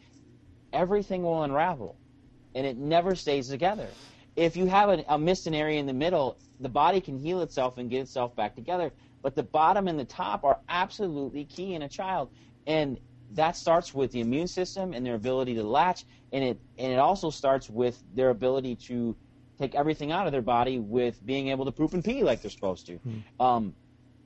everything 0.74 1.22
will 1.22 1.42
unravel 1.42 1.96
and 2.54 2.66
it 2.66 2.76
never 2.76 3.14
stays 3.14 3.48
together. 3.48 3.88
If 4.36 4.56
you 4.56 4.66
have 4.66 4.90
a, 4.90 5.04
a 5.08 5.18
missed 5.18 5.46
an 5.46 5.54
area 5.54 5.78
in 5.78 5.86
the 5.86 5.92
middle, 5.92 6.38
the 6.60 6.68
body 6.68 7.00
can 7.00 7.18
heal 7.18 7.40
itself 7.42 7.78
and 7.78 7.88
get 7.88 8.00
itself 8.00 8.34
back 8.36 8.54
together. 8.54 8.92
But 9.22 9.34
the 9.34 9.42
bottom 9.42 9.88
and 9.88 9.98
the 9.98 10.04
top 10.04 10.44
are 10.44 10.58
absolutely 10.68 11.44
key 11.44 11.74
in 11.74 11.82
a 11.82 11.88
child. 11.88 12.30
And 12.66 12.98
that 13.32 13.56
starts 13.56 13.94
with 13.94 14.12
the 14.12 14.20
immune 14.20 14.46
system 14.46 14.92
and 14.92 15.04
their 15.04 15.14
ability 15.14 15.54
to 15.54 15.62
latch, 15.62 16.04
and 16.32 16.44
it 16.44 16.60
and 16.78 16.92
it 16.92 16.98
also 16.98 17.30
starts 17.30 17.68
with 17.68 18.02
their 18.14 18.30
ability 18.30 18.76
to 18.76 19.16
take 19.58 19.74
everything 19.74 20.12
out 20.12 20.26
of 20.26 20.32
their 20.32 20.42
body 20.42 20.78
with 20.78 21.24
being 21.24 21.48
able 21.48 21.64
to 21.64 21.72
poop 21.72 21.94
and 21.94 22.04
pee 22.04 22.22
like 22.22 22.42
they're 22.42 22.50
supposed 22.50 22.86
to. 22.86 22.98
Um, 23.40 23.74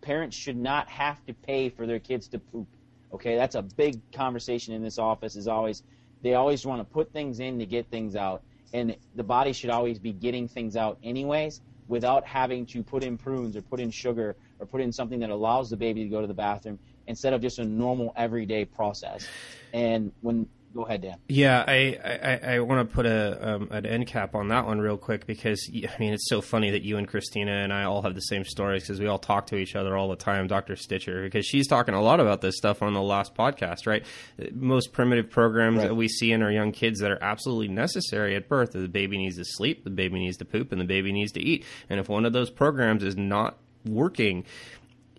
parents 0.00 0.36
should 0.36 0.56
not 0.56 0.88
have 0.88 1.24
to 1.26 1.34
pay 1.34 1.68
for 1.68 1.86
their 1.86 1.98
kids 1.98 2.28
to 2.28 2.38
poop. 2.38 2.66
Okay, 3.12 3.36
that's 3.36 3.54
a 3.54 3.62
big 3.62 4.00
conversation 4.12 4.74
in 4.74 4.82
this 4.82 4.98
office. 4.98 5.36
Is 5.36 5.48
always 5.48 5.82
they 6.22 6.34
always 6.34 6.66
want 6.66 6.80
to 6.80 6.84
put 6.84 7.12
things 7.12 7.40
in 7.40 7.58
to 7.58 7.66
get 7.66 7.88
things 7.90 8.16
out, 8.16 8.42
and 8.72 8.96
the 9.14 9.24
body 9.24 9.52
should 9.52 9.70
always 9.70 9.98
be 9.98 10.12
getting 10.12 10.48
things 10.48 10.76
out 10.76 10.98
anyways 11.02 11.60
without 11.88 12.26
having 12.26 12.66
to 12.66 12.82
put 12.82 13.02
in 13.02 13.16
prunes 13.16 13.56
or 13.56 13.62
put 13.62 13.80
in 13.80 13.90
sugar 13.90 14.36
or 14.58 14.66
put 14.66 14.80
in 14.80 14.92
something 14.92 15.20
that 15.20 15.30
allows 15.30 15.70
the 15.70 15.76
baby 15.76 16.02
to 16.04 16.08
go 16.10 16.20
to 16.20 16.26
the 16.26 16.34
bathroom 16.34 16.78
instead 17.06 17.32
of 17.32 17.40
just 17.40 17.58
a 17.58 17.64
normal 17.64 18.12
everyday 18.16 18.64
process. 18.64 19.26
And 19.72 20.12
when 20.20 20.48
Go 20.78 20.84
ahead, 20.84 21.00
Dan. 21.00 21.16
Yeah, 21.26 21.64
I, 21.66 21.98
I, 22.04 22.54
I 22.54 22.58
want 22.60 22.88
to 22.88 22.94
put 22.94 23.04
a 23.04 23.54
um, 23.54 23.66
an 23.72 23.84
end 23.84 24.06
cap 24.06 24.36
on 24.36 24.46
that 24.50 24.64
one 24.64 24.78
real 24.78 24.96
quick 24.96 25.26
because 25.26 25.68
I 25.74 25.98
mean 25.98 26.12
it's 26.12 26.28
so 26.28 26.40
funny 26.40 26.70
that 26.70 26.84
you 26.84 26.98
and 26.98 27.08
Christina 27.08 27.50
and 27.50 27.72
I 27.72 27.82
all 27.82 28.00
have 28.02 28.14
the 28.14 28.20
same 28.20 28.44
stories 28.44 28.84
because 28.84 29.00
we 29.00 29.08
all 29.08 29.18
talk 29.18 29.48
to 29.48 29.56
each 29.56 29.74
other 29.74 29.96
all 29.96 30.08
the 30.08 30.14
time. 30.14 30.46
Dr. 30.46 30.76
Stitcher 30.76 31.24
because 31.24 31.44
she's 31.46 31.66
talking 31.66 31.94
a 31.94 32.00
lot 32.00 32.20
about 32.20 32.42
this 32.42 32.56
stuff 32.56 32.80
on 32.80 32.94
the 32.94 33.02
last 33.02 33.34
podcast, 33.34 33.88
right? 33.88 34.06
Most 34.52 34.92
primitive 34.92 35.30
programs 35.30 35.78
right. 35.78 35.88
that 35.88 35.96
we 35.96 36.06
see 36.06 36.30
in 36.30 36.44
our 36.44 36.52
young 36.52 36.70
kids 36.70 37.00
that 37.00 37.10
are 37.10 37.20
absolutely 37.20 37.74
necessary 37.74 38.36
at 38.36 38.48
birth: 38.48 38.70
the 38.70 38.86
baby 38.86 39.18
needs 39.18 39.36
to 39.36 39.44
sleep, 39.44 39.82
the 39.82 39.90
baby 39.90 40.20
needs 40.20 40.36
to 40.36 40.44
poop, 40.44 40.70
and 40.70 40.80
the 40.80 40.84
baby 40.84 41.10
needs 41.10 41.32
to 41.32 41.40
eat. 41.40 41.64
And 41.90 41.98
if 41.98 42.08
one 42.08 42.24
of 42.24 42.32
those 42.32 42.50
programs 42.50 43.02
is 43.02 43.16
not 43.16 43.58
working, 43.84 44.44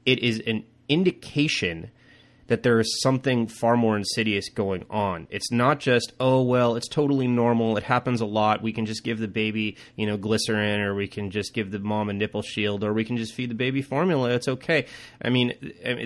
it 0.06 0.20
is 0.20 0.40
an 0.48 0.64
indication 0.88 1.92
that 2.50 2.64
there 2.64 2.80
is 2.80 3.02
something 3.02 3.48
far 3.48 3.78
more 3.78 3.96
insidious 3.96 4.50
going 4.50 4.86
on. 4.90 5.28
It's 5.30 5.52
not 5.52 5.80
just, 5.80 6.14
oh, 6.20 6.42
well, 6.42 6.76
it's 6.76 6.88
totally 6.88 7.28
normal. 7.28 7.78
It 7.78 7.84
happens 7.84 8.22
a 8.22 8.26
lot. 8.26 8.62
We 8.62 8.74
can 8.74 8.86
just 8.86 9.04
give 9.04 9.20
the 9.20 9.28
baby, 9.28 9.78
you 9.96 10.06
know, 10.06 10.18
glycerin 10.18 10.82
or 10.82 10.94
we 10.96 11.08
can 11.08 11.32
just 11.32 11.54
give 11.54 11.72
the 11.72 11.80
mom 11.80 12.10
a 12.10 12.14
nipple 12.14 12.42
shield 12.42 12.84
or 12.84 12.92
we 12.92 13.06
can 13.06 13.18
just 13.18 13.34
feed 13.34 13.52
the 13.52 13.56
baby 13.56 13.82
formula. 13.82 14.32
It's 14.32 14.48
okay. 14.48 14.86
I 15.24 15.30
mean, 15.30 15.54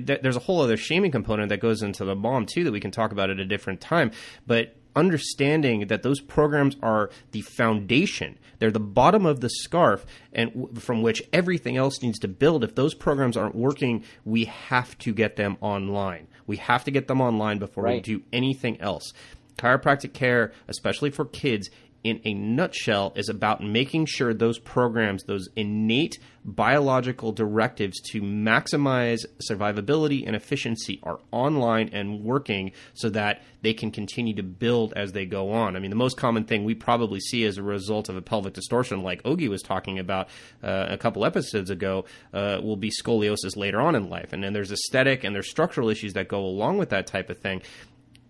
there's 0.05 0.35
a 0.35 0.41
whole 0.41 0.61
other 0.61 0.77
shaming 0.77 1.11
component 1.11 1.49
that 1.49 1.59
goes 1.59 1.81
into 1.81 2.05
the 2.05 2.15
mom, 2.15 2.45
too, 2.45 2.63
that 2.65 2.71
we 2.71 2.79
can 2.79 2.91
talk 2.91 3.11
about 3.11 3.29
at 3.29 3.39
a 3.39 3.45
different 3.45 3.81
time. 3.81 4.11
But 4.45 4.75
understanding 4.95 5.87
that 5.87 6.03
those 6.03 6.21
programs 6.21 6.75
are 6.81 7.09
the 7.31 7.41
foundation. 7.41 8.37
They're 8.59 8.71
the 8.71 8.79
bottom 8.79 9.25
of 9.25 9.41
the 9.41 9.49
scarf 9.49 10.05
and 10.31 10.51
w- 10.51 10.75
from 10.75 11.01
which 11.01 11.23
everything 11.31 11.77
else 11.77 12.01
needs 12.01 12.19
to 12.19 12.27
build. 12.27 12.63
If 12.63 12.75
those 12.75 12.93
programs 12.93 13.37
aren't 13.37 13.55
working, 13.55 14.03
we 14.23 14.45
have 14.45 14.97
to 14.99 15.13
get 15.13 15.35
them 15.35 15.57
online. 15.61 16.27
We 16.47 16.57
have 16.57 16.83
to 16.85 16.91
get 16.91 17.07
them 17.07 17.21
online 17.21 17.59
before 17.59 17.85
right. 17.85 17.95
we 17.95 18.01
do 18.01 18.23
anything 18.31 18.79
else. 18.81 19.13
Chiropractic 19.57 20.13
care, 20.13 20.51
especially 20.67 21.11
for 21.11 21.25
kids, 21.25 21.69
in 22.03 22.19
a 22.25 22.33
nutshell, 22.33 23.13
is 23.15 23.29
about 23.29 23.63
making 23.63 24.05
sure 24.05 24.33
those 24.33 24.59
programs, 24.59 25.23
those 25.23 25.47
innate 25.55 26.19
biological 26.45 27.31
directives 27.31 28.01
to 28.01 28.21
maximize 28.21 29.25
survivability 29.49 30.23
and 30.25 30.35
efficiency 30.35 30.99
are 31.03 31.19
online 31.31 31.89
and 31.93 32.21
working 32.23 32.71
so 32.93 33.09
that 33.09 33.41
they 33.61 33.73
can 33.73 33.91
continue 33.91 34.35
to 34.35 34.43
build 34.43 34.93
as 34.95 35.13
they 35.13 35.25
go 35.25 35.51
on. 35.51 35.75
I 35.75 35.79
mean, 35.79 35.89
the 35.89 35.95
most 35.95 36.17
common 36.17 36.43
thing 36.43 36.65
we 36.65 36.75
probably 36.75 37.21
see 37.21 37.45
as 37.45 37.57
a 37.57 37.63
result 37.63 38.09
of 38.09 38.17
a 38.17 38.21
pelvic 38.21 38.53
distortion, 38.53 39.03
like 39.03 39.23
Ogi 39.23 39.47
was 39.47 39.61
talking 39.61 39.99
about 39.99 40.27
uh, 40.61 40.87
a 40.89 40.97
couple 40.97 41.25
episodes 41.25 41.69
ago, 41.69 42.05
uh, 42.33 42.59
will 42.61 42.75
be 42.75 42.91
scoliosis 42.91 43.55
later 43.55 43.79
on 43.79 43.95
in 43.95 44.09
life. 44.09 44.33
And 44.33 44.43
then 44.43 44.51
there's 44.51 44.71
aesthetic 44.71 45.23
and 45.23 45.33
there's 45.33 45.49
structural 45.49 45.89
issues 45.89 46.13
that 46.13 46.27
go 46.27 46.39
along 46.39 46.77
with 46.77 46.89
that 46.89 47.07
type 47.07 47.29
of 47.29 47.37
thing. 47.37 47.61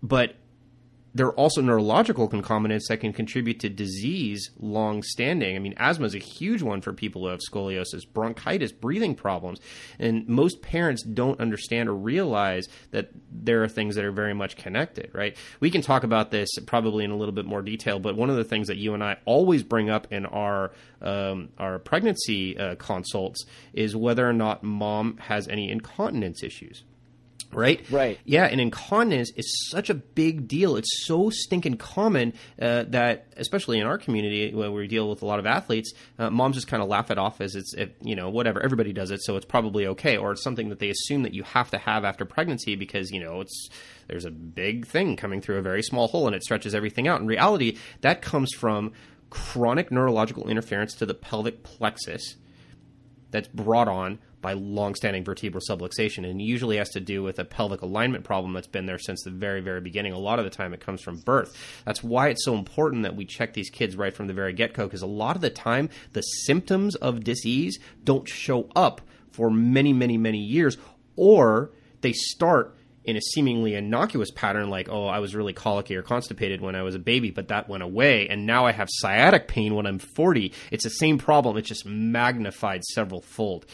But 0.02 0.36
there 1.14 1.26
are 1.26 1.34
also 1.34 1.60
neurological 1.60 2.26
concomitants 2.26 2.88
that 2.88 2.98
can 2.98 3.12
contribute 3.12 3.60
to 3.60 3.68
disease 3.68 4.50
long 4.58 5.02
standing. 5.02 5.54
I 5.54 5.60
mean, 5.60 5.74
asthma 5.76 6.06
is 6.06 6.14
a 6.14 6.18
huge 6.18 6.60
one 6.60 6.80
for 6.80 6.92
people 6.92 7.22
who 7.22 7.28
have 7.28 7.40
scoliosis, 7.40 8.02
bronchitis, 8.12 8.72
breathing 8.72 9.14
problems. 9.14 9.60
And 9.98 10.28
most 10.28 10.60
parents 10.60 11.04
don't 11.04 11.40
understand 11.40 11.88
or 11.88 11.94
realize 11.94 12.68
that 12.90 13.10
there 13.30 13.62
are 13.62 13.68
things 13.68 13.94
that 13.94 14.04
are 14.04 14.12
very 14.12 14.34
much 14.34 14.56
connected, 14.56 15.10
right? 15.12 15.36
We 15.60 15.70
can 15.70 15.82
talk 15.82 16.02
about 16.02 16.32
this 16.32 16.50
probably 16.66 17.04
in 17.04 17.12
a 17.12 17.16
little 17.16 17.34
bit 17.34 17.46
more 17.46 17.62
detail, 17.62 18.00
but 18.00 18.16
one 18.16 18.30
of 18.30 18.36
the 18.36 18.44
things 18.44 18.66
that 18.66 18.76
you 18.76 18.94
and 18.94 19.04
I 19.04 19.18
always 19.24 19.62
bring 19.62 19.90
up 19.90 20.12
in 20.12 20.26
our 20.26 20.72
um, 21.00 21.50
our 21.58 21.78
pregnancy 21.78 22.58
uh, 22.58 22.76
consults 22.76 23.44
is 23.74 23.94
whether 23.94 24.26
or 24.26 24.32
not 24.32 24.62
mom 24.62 25.18
has 25.18 25.46
any 25.48 25.70
incontinence 25.70 26.42
issues 26.42 26.82
right? 27.52 27.84
Right. 27.90 28.18
Yeah, 28.24 28.44
and 28.44 28.60
incontinence 28.60 29.30
is 29.36 29.68
such 29.70 29.90
a 29.90 29.94
big 29.94 30.48
deal. 30.48 30.76
It's 30.76 31.06
so 31.06 31.30
stinking 31.30 31.76
common 31.76 32.34
uh, 32.60 32.84
that, 32.88 33.26
especially 33.36 33.80
in 33.80 33.86
our 33.86 33.98
community 33.98 34.54
where 34.54 34.70
we 34.70 34.86
deal 34.86 35.08
with 35.08 35.22
a 35.22 35.26
lot 35.26 35.38
of 35.38 35.46
athletes, 35.46 35.92
uh, 36.18 36.30
moms 36.30 36.56
just 36.56 36.68
kind 36.68 36.82
of 36.82 36.88
laugh 36.88 37.10
it 37.10 37.18
off 37.18 37.40
as 37.40 37.54
it's, 37.54 37.74
it, 37.74 37.96
you 38.02 38.16
know, 38.16 38.30
whatever. 38.30 38.60
Everybody 38.60 38.92
does 38.92 39.10
it, 39.10 39.22
so 39.22 39.36
it's 39.36 39.46
probably 39.46 39.86
okay. 39.88 40.16
Or 40.16 40.32
it's 40.32 40.42
something 40.42 40.68
that 40.68 40.78
they 40.78 40.90
assume 40.90 41.22
that 41.22 41.34
you 41.34 41.42
have 41.44 41.70
to 41.70 41.78
have 41.78 42.04
after 42.04 42.24
pregnancy 42.24 42.76
because, 42.76 43.10
you 43.10 43.20
know, 43.20 43.40
it's 43.40 43.68
there's 44.08 44.24
a 44.24 44.30
big 44.30 44.86
thing 44.86 45.16
coming 45.16 45.40
through 45.40 45.58
a 45.58 45.62
very 45.62 45.82
small 45.82 46.08
hole 46.08 46.26
and 46.26 46.36
it 46.36 46.42
stretches 46.42 46.74
everything 46.74 47.08
out. 47.08 47.20
In 47.20 47.26
reality, 47.26 47.78
that 48.02 48.22
comes 48.22 48.52
from 48.52 48.92
chronic 49.30 49.90
neurological 49.90 50.48
interference 50.48 50.94
to 50.94 51.06
the 51.06 51.14
pelvic 51.14 51.62
plexus 51.62 52.36
that's 53.34 53.48
brought 53.48 53.88
on 53.88 54.20
by 54.40 54.52
long-standing 54.52 55.24
vertebral 55.24 55.60
subluxation, 55.68 56.24
and 56.24 56.40
usually 56.40 56.76
has 56.76 56.90
to 56.90 57.00
do 57.00 57.20
with 57.20 57.40
a 57.40 57.44
pelvic 57.44 57.82
alignment 57.82 58.22
problem 58.22 58.52
that's 58.52 58.68
been 58.68 58.86
there 58.86 58.98
since 58.98 59.24
the 59.24 59.30
very, 59.30 59.60
very 59.60 59.80
beginning. 59.80 60.12
A 60.12 60.18
lot 60.18 60.38
of 60.38 60.44
the 60.44 60.52
time, 60.52 60.72
it 60.72 60.80
comes 60.80 61.00
from 61.00 61.18
birth. 61.18 61.56
That's 61.84 62.04
why 62.04 62.28
it's 62.28 62.44
so 62.44 62.54
important 62.54 63.02
that 63.02 63.16
we 63.16 63.24
check 63.24 63.54
these 63.54 63.70
kids 63.70 63.96
right 63.96 64.14
from 64.14 64.28
the 64.28 64.34
very 64.34 64.52
get-go, 64.52 64.84
because 64.84 65.02
a 65.02 65.06
lot 65.08 65.34
of 65.34 65.42
the 65.42 65.50
time, 65.50 65.90
the 66.12 66.20
symptoms 66.20 66.94
of 66.94 67.24
disease 67.24 67.80
don't 68.04 68.28
show 68.28 68.68
up 68.76 69.00
for 69.32 69.50
many, 69.50 69.92
many, 69.92 70.16
many 70.16 70.38
years, 70.38 70.78
or 71.16 71.72
they 72.02 72.12
start 72.12 72.76
in 73.04 73.16
a 73.16 73.20
seemingly 73.20 73.74
innocuous 73.74 74.30
pattern 74.30 74.70
like 74.70 74.88
oh 74.88 75.06
i 75.06 75.18
was 75.18 75.34
really 75.34 75.52
colicky 75.52 75.96
or 75.96 76.02
constipated 76.02 76.60
when 76.60 76.74
i 76.74 76.82
was 76.82 76.94
a 76.94 76.98
baby 76.98 77.30
but 77.30 77.48
that 77.48 77.68
went 77.68 77.82
away 77.82 78.28
and 78.28 78.46
now 78.46 78.66
i 78.66 78.72
have 78.72 78.88
sciatic 78.90 79.48
pain 79.48 79.74
when 79.74 79.86
i'm 79.86 79.98
40 79.98 80.52
it's 80.70 80.84
the 80.84 80.90
same 80.90 81.18
problem 81.18 81.56
it's 81.56 81.68
just 81.68 81.86
magnified 81.86 82.84
several 82.84 83.20
fold 83.20 83.66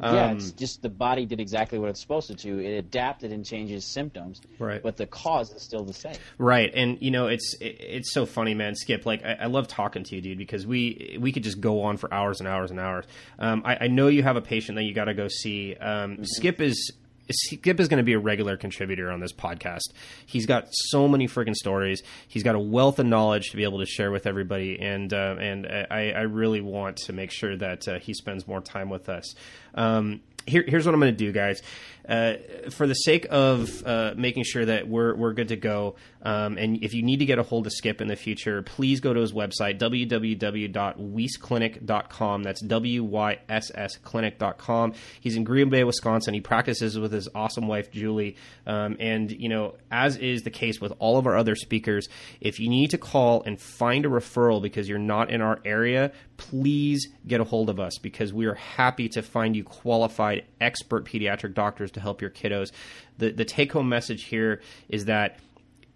um, 0.00 0.14
yeah, 0.14 0.30
it's 0.32 0.52
just 0.52 0.80
the 0.80 0.88
body 0.88 1.26
did 1.26 1.40
exactly 1.40 1.78
what 1.78 1.90
it's 1.90 2.00
supposed 2.00 2.28
to 2.28 2.34
do. 2.34 2.58
It 2.58 2.72
adapted 2.78 3.32
and 3.32 3.44
changes 3.44 3.84
symptoms, 3.84 4.40
right? 4.58 4.80
But 4.80 4.96
the 4.96 5.06
cause 5.06 5.50
is 5.52 5.62
still 5.62 5.84
the 5.84 5.92
same, 5.92 6.14
right? 6.38 6.70
And 6.72 6.98
you 7.00 7.10
know, 7.10 7.26
it's 7.26 7.56
it's 7.60 8.12
so 8.12 8.24
funny, 8.24 8.54
man. 8.54 8.76
Skip, 8.76 9.06
like 9.06 9.24
I, 9.24 9.38
I 9.40 9.46
love 9.46 9.66
talking 9.66 10.04
to 10.04 10.14
you, 10.14 10.20
dude, 10.20 10.38
because 10.38 10.66
we 10.66 11.18
we 11.20 11.32
could 11.32 11.42
just 11.42 11.60
go 11.60 11.82
on 11.82 11.96
for 11.96 12.12
hours 12.14 12.38
and 12.38 12.48
hours 12.48 12.70
and 12.70 12.78
hours. 12.78 13.06
Um, 13.40 13.62
I, 13.64 13.84
I, 13.84 13.86
know 13.88 14.06
you 14.06 14.22
have 14.22 14.36
a 14.36 14.40
patient 14.40 14.76
that 14.76 14.84
you 14.84 14.94
got 14.94 15.06
to 15.06 15.14
go 15.14 15.26
see. 15.26 15.74
Um, 15.74 16.12
mm-hmm. 16.12 16.24
Skip 16.24 16.60
is 16.60 16.92
Skip 17.30 17.80
is 17.80 17.88
going 17.88 17.98
to 17.98 18.04
be 18.04 18.14
a 18.14 18.18
regular 18.18 18.56
contributor 18.56 19.10
on 19.10 19.20
this 19.20 19.32
podcast. 19.32 19.92
He's 20.26 20.46
got 20.46 20.68
so 20.70 21.08
many 21.08 21.28
freaking 21.28 21.54
stories. 21.54 22.02
He's 22.26 22.42
got 22.42 22.54
a 22.54 22.60
wealth 22.60 22.98
of 22.98 23.06
knowledge 23.06 23.50
to 23.50 23.56
be 23.56 23.64
able 23.64 23.80
to 23.80 23.86
share 23.86 24.10
with 24.10 24.26
everybody, 24.26 24.78
and 24.80 25.12
uh, 25.12 25.36
and 25.38 25.66
I, 25.66 26.12
I, 26.12 26.22
really 26.22 26.60
want 26.60 26.98
to 26.98 27.12
make 27.12 27.30
sure 27.30 27.56
that 27.56 27.88
uh, 27.88 27.98
he 27.98 28.14
spends 28.14 28.46
more 28.46 28.60
time 28.60 28.88
with 28.88 29.08
us. 29.08 29.34
Um, 29.74 30.20
here, 30.46 30.64
here's 30.66 30.86
what 30.86 30.94
I'm 30.94 31.00
going 31.00 31.12
to 31.12 31.16
do, 31.16 31.32
guys. 31.32 31.62
Uh, 32.08 32.34
for 32.70 32.86
the 32.86 32.94
sake 32.94 33.26
of 33.30 33.86
uh, 33.86 34.14
making 34.16 34.44
sure 34.44 34.64
that 34.64 34.88
we're 34.88 35.14
we're 35.14 35.34
good 35.34 35.48
to 35.48 35.56
go, 35.56 35.96
um, 36.22 36.56
and 36.58 36.82
if 36.82 36.94
you 36.94 37.02
need 37.02 37.18
to 37.18 37.24
get 37.24 37.38
a 37.38 37.42
hold 37.42 37.66
of 37.66 37.72
Skip 37.72 38.00
in 38.00 38.06
the 38.08 38.16
future, 38.16 38.62
please 38.62 39.00
go 39.00 39.12
to 39.14 39.20
his 39.20 39.32
website 39.32 39.78
www.wyssclinic.com. 39.78 42.42
That's 42.42 42.60
w 42.60 43.04
y 43.04 43.38
s 43.48 43.70
s 43.74 43.96
clinic.com. 43.96 44.92
He's 45.20 45.36
in 45.36 45.44
Green 45.44 45.70
Bay, 45.70 45.84
Wisconsin. 45.84 46.34
He 46.34 46.40
practices 46.40 46.98
with 46.98 47.12
his 47.12 47.28
awesome 47.34 47.68
wife 47.68 47.92
Julie, 47.92 48.36
um, 48.66 48.96
and 48.98 49.30
you 49.30 49.48
know, 49.48 49.76
as 49.90 50.16
is 50.16 50.42
the 50.42 50.50
case 50.50 50.80
with 50.80 50.92
all 50.98 51.18
of 51.18 51.26
our 51.26 51.36
other 51.36 51.54
speakers, 51.54 52.08
if 52.40 52.58
you 52.58 52.68
need 52.68 52.90
to 52.90 52.98
call 52.98 53.44
and 53.44 53.60
find 53.60 54.04
a 54.04 54.08
referral 54.08 54.60
because 54.60 54.88
you're 54.88 54.98
not 54.98 55.30
in 55.30 55.40
our 55.40 55.60
area, 55.64 56.10
please 56.36 57.06
get 57.26 57.40
a 57.40 57.44
hold 57.44 57.70
of 57.70 57.78
us 57.78 57.98
because 57.98 58.32
we 58.32 58.46
are 58.46 58.54
happy 58.54 59.08
to 59.10 59.22
find 59.22 59.54
you 59.54 59.62
qualified 59.64 60.44
expert 60.60 61.04
pediatric 61.04 61.54
doctors 61.54 61.92
to 61.92 62.00
help 62.00 62.20
your 62.20 62.30
kiddos. 62.30 62.72
The 63.18 63.30
the 63.30 63.44
take 63.44 63.72
home 63.72 63.88
message 63.88 64.24
here 64.24 64.60
is 64.88 65.04
that 65.06 65.38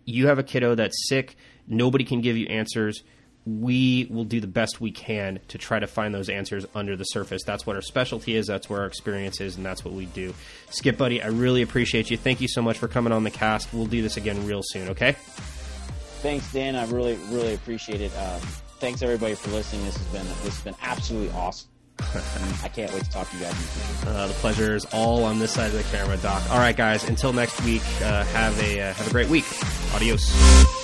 you 0.05 0.29
have 0.29 0.39
a 0.39 0.43
kiddo 0.43 0.75
that's 0.75 1.09
sick, 1.09 1.37
nobody 1.67 2.05
can 2.05 2.21
give 2.21 2.37
you 2.37 2.47
answers. 2.47 3.03
We 3.45 4.07
will 4.09 4.25
do 4.25 4.41
the 4.41 4.47
best 4.47 4.81
we 4.81 4.93
can 4.93 5.41
to 5.49 5.59
try 5.59 5.81
to 5.81 5.89
find 5.89 6.15
those 6.15 6.29
answers 6.29 6.65
under 6.75 6.97
the 6.97 7.05
surface. 7.05 7.43
That's 7.45 7.67
what 7.67 7.75
our 7.75 7.83
specialty 7.83 8.37
is, 8.37 8.47
that's 8.47 8.71
where 8.71 8.81
our 8.81 8.87
experience 8.87 9.41
is, 9.41 9.57
and 9.57 9.67
that's 9.67 9.85
what 9.85 9.95
we 9.95 10.07
do. 10.07 10.33
Skip, 10.71 10.97
buddy, 10.97 11.21
I 11.21 11.27
really 11.27 11.63
appreciate 11.63 12.11
you. 12.11 12.17
Thank 12.17 12.41
you 12.41 12.49
so 12.49 12.63
much 12.63 12.79
for 12.79 12.87
coming 12.87 13.13
on 13.13 13.25
the 13.25 13.31
cast. 13.31 13.73
We'll 13.75 13.87
do 13.87 14.01
this 14.01 14.17
again 14.17 14.47
real 14.47 14.63
soon, 14.65 14.91
okay? 14.91 15.17
Thanks, 16.23 16.53
Dan. 16.53 16.77
I 16.77 16.87
really, 16.87 17.19
really 17.31 17.55
appreciate 17.55 18.01
it. 18.01 18.13
Um, 18.17 18.41
thanks 18.79 19.03
everybody 19.03 19.35
for 19.35 19.51
listening. 19.51 19.85
This 19.87 19.97
has 19.97 20.07
been 20.07 20.27
this 20.45 20.55
has 20.55 20.61
been 20.63 20.77
absolutely 20.81 21.35
awesome. 21.37 21.72
I 22.63 22.69
can't 22.69 22.93
wait 22.93 23.05
to 23.05 23.11
talk 23.11 23.31
to 23.31 23.37
you 23.37 23.45
guys. 23.45 24.07
Uh, 24.07 24.27
the 24.27 24.35
pleasure 24.35 24.75
is 24.75 24.85
all 24.93 25.25
on 25.25 25.39
this 25.39 25.53
side 25.53 25.67
of 25.67 25.73
the 25.75 25.97
camera, 25.97 26.17
Doc. 26.17 26.43
All 26.51 26.59
right, 26.59 26.77
guys. 26.77 27.09
Until 27.09 27.33
next 27.33 27.63
week, 27.65 27.83
uh, 28.03 28.25
have 28.25 28.59
a 28.61 28.81
uh, 28.81 28.93
have 28.95 29.07
a 29.07 29.11
great 29.11 29.29
week. 29.29 29.45
Adios. 29.95 30.82